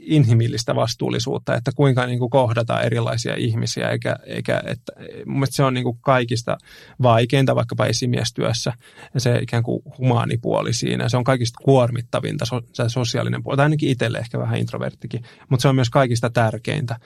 [0.00, 4.92] inhimillistä vastuullisuutta, että kuinka niin kuin kohdataan erilaisia ihmisiä, eikä, eikä että
[5.26, 6.58] mun mielestä se on niin kuin kaikista
[7.02, 8.72] vaikeinta vaikkapa esimiestyössä,
[9.18, 14.18] se ikään kuin humaanipuoli siinä, se on kaikista kuormittavinta, se sosiaalinen puoli, tai ainakin itselle
[14.18, 16.96] ehkä vähän introverttikin, mutta se on myös kaikista tärkeintä.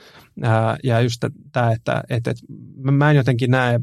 [0.83, 2.43] Ja just tämä, että, että, että
[2.91, 3.79] mä en jotenkin näe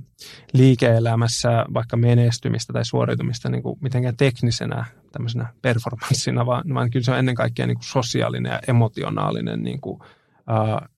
[0.52, 7.12] liike-elämässä vaikka menestymistä tai suoriutumista niin kuin mitenkään teknisenä tämmöisenä performanssina, vaan, vaan kyllä se
[7.12, 10.00] on ennen kaikkea niin kuin sosiaalinen ja emotionaalinen niin kuin,
[10.46, 10.88] ää,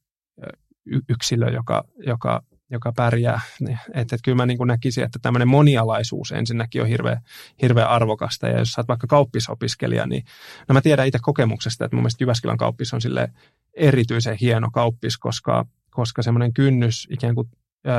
[1.09, 3.41] yksilö, joka, joka, joka pärjää.
[3.69, 7.21] Että, että kyllä mä niin kuin näkisin, että tämmöinen monialaisuus ensinnäkin on hirveän,
[7.63, 8.49] hirveän arvokasta.
[8.49, 10.25] Ja jos sä oot vaikka kauppisopiskelija, niin
[10.69, 13.29] no mä tiedän itse kokemuksesta, että mun mielestä Jyväskylän kauppis on sille
[13.75, 17.49] erityisen hieno kauppis, koska, koska semmoinen kynnys ikään kuin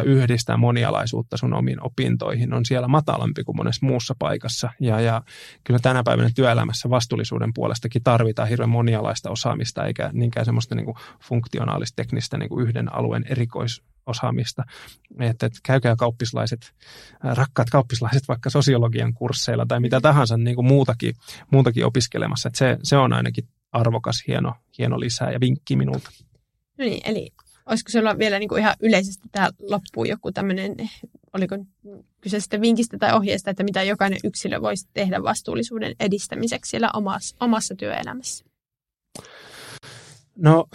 [0.06, 4.70] yhdistää monialaisuutta sun omiin opintoihin on siellä matalampi kuin monessa muussa paikassa.
[4.80, 5.22] Ja, ja
[5.64, 10.98] kyllä tänä päivänä työelämässä vastuullisuuden puolestakin tarvitaan hirveän monialaista osaamista, eikä niinkään semmoista niin kuin
[11.24, 14.64] funktionaalista, teknistä niin kuin yhden alueen erikoisosaamista.
[15.20, 16.74] Että, että käykää kauppislaiset,
[17.24, 21.14] rakkaat kauppislaiset vaikka sosiologian kursseilla tai mitä tahansa niin kuin muutakin,
[21.52, 22.48] muutakin opiskelemassa.
[22.48, 26.10] Että se, se on ainakin arvokas, hieno, hieno lisää ja vinkki minulta.
[26.78, 27.32] No niin, eli
[27.70, 30.76] Olisiko sulla vielä niin kuin ihan yleisesti tähän loppuun joku tämmöinen,
[31.34, 31.58] oliko
[32.22, 37.36] kyse sitten vinkistä tai ohjeesta, että mitä jokainen yksilö voisi tehdä vastuullisuuden edistämiseksi siellä omassa,
[37.40, 38.46] omassa työelämässä?
[40.36, 40.66] No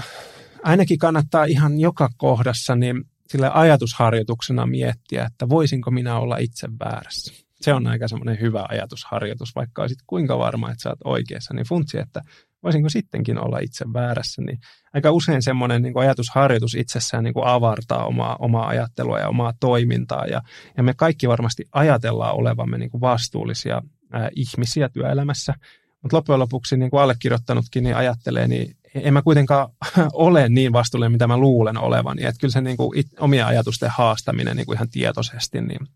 [0.62, 7.34] ainakin kannattaa ihan joka kohdassa niin sille ajatusharjoituksena miettiä, että voisinko minä olla itse väärässä.
[7.60, 11.66] Se on aika semmoinen hyvä ajatusharjoitus, vaikka olisit kuinka varma, että sä oot oikeassa, niin
[11.66, 12.20] funtsi, että
[12.62, 14.58] voisinko sittenkin olla itse väärässä, niin
[14.94, 20.26] aika usein semmoinen niin ajatusharjoitus itsessään niin kuin avartaa omaa, omaa ajattelua ja omaa toimintaa.
[20.26, 20.42] Ja,
[20.76, 23.82] ja me kaikki varmasti ajatellaan olevamme niin kuin vastuullisia
[24.12, 25.54] ää, ihmisiä työelämässä,
[26.02, 29.68] mutta loppujen lopuksi niin kuin allekirjoittanutkin niin ajattelee, niin en mä kuitenkaan
[30.12, 32.18] ole niin vastuullinen, mitä mä luulen olevan.
[32.18, 35.86] Ja että kyllä se niin kuin it, omia ajatusten haastaminen niin kuin ihan tietoisesti, niin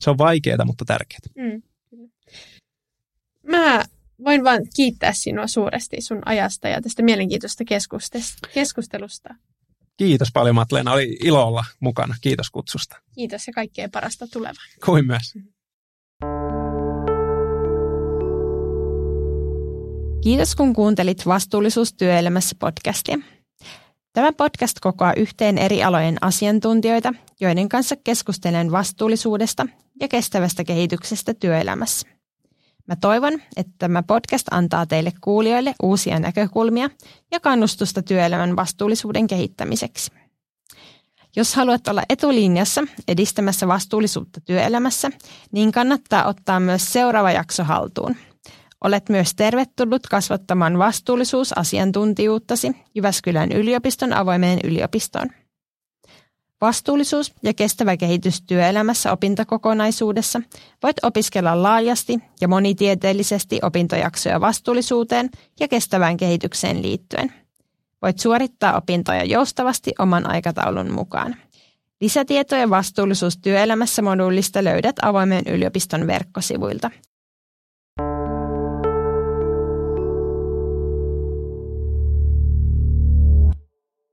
[0.00, 1.20] se on vaikeaa, mutta tärkeää.
[1.36, 1.62] Mm,
[3.46, 3.84] Mä
[4.24, 7.64] voin vain kiittää sinua suuresti sun ajasta ja tästä mielenkiintoista
[8.54, 9.34] keskustelusta.
[9.96, 12.14] Kiitos paljon Matleena, oli ilo olla mukana.
[12.20, 12.96] Kiitos kutsusta.
[13.14, 14.68] Kiitos ja kaikkea parasta tulevaan.
[14.84, 15.34] Kuin myös.
[20.22, 23.18] Kiitos kun kuuntelit Vastuullisuus työelämässä podcastia.
[24.12, 29.66] Tämä podcast kokoaa yhteen eri alojen asiantuntijoita, joiden kanssa keskustelen vastuullisuudesta
[30.00, 32.15] ja kestävästä kehityksestä työelämässä.
[32.86, 36.90] Mä toivon, että tämä podcast antaa teille kuulijoille uusia näkökulmia
[37.30, 40.12] ja kannustusta työelämän vastuullisuuden kehittämiseksi.
[41.36, 45.10] Jos haluat olla etulinjassa edistämässä vastuullisuutta työelämässä,
[45.52, 48.16] niin kannattaa ottaa myös seuraava jakso haltuun.
[48.84, 55.30] Olet myös tervetullut kasvattamaan vastuullisuusasiantuntijuuttasi Jyväskylän yliopiston avoimeen yliopistoon.
[56.60, 60.40] Vastuullisuus ja kestävä kehitys työelämässä opintokokonaisuudessa
[60.82, 65.30] voit opiskella laajasti ja monitieteellisesti opintojaksoja vastuullisuuteen
[65.60, 67.32] ja kestävään kehitykseen liittyen.
[68.02, 71.36] Voit suorittaa opintoja joustavasti oman aikataulun mukaan.
[72.00, 76.90] Lisätietoja vastuullisuus työelämässä moduulista löydät avoimen yliopiston verkkosivuilta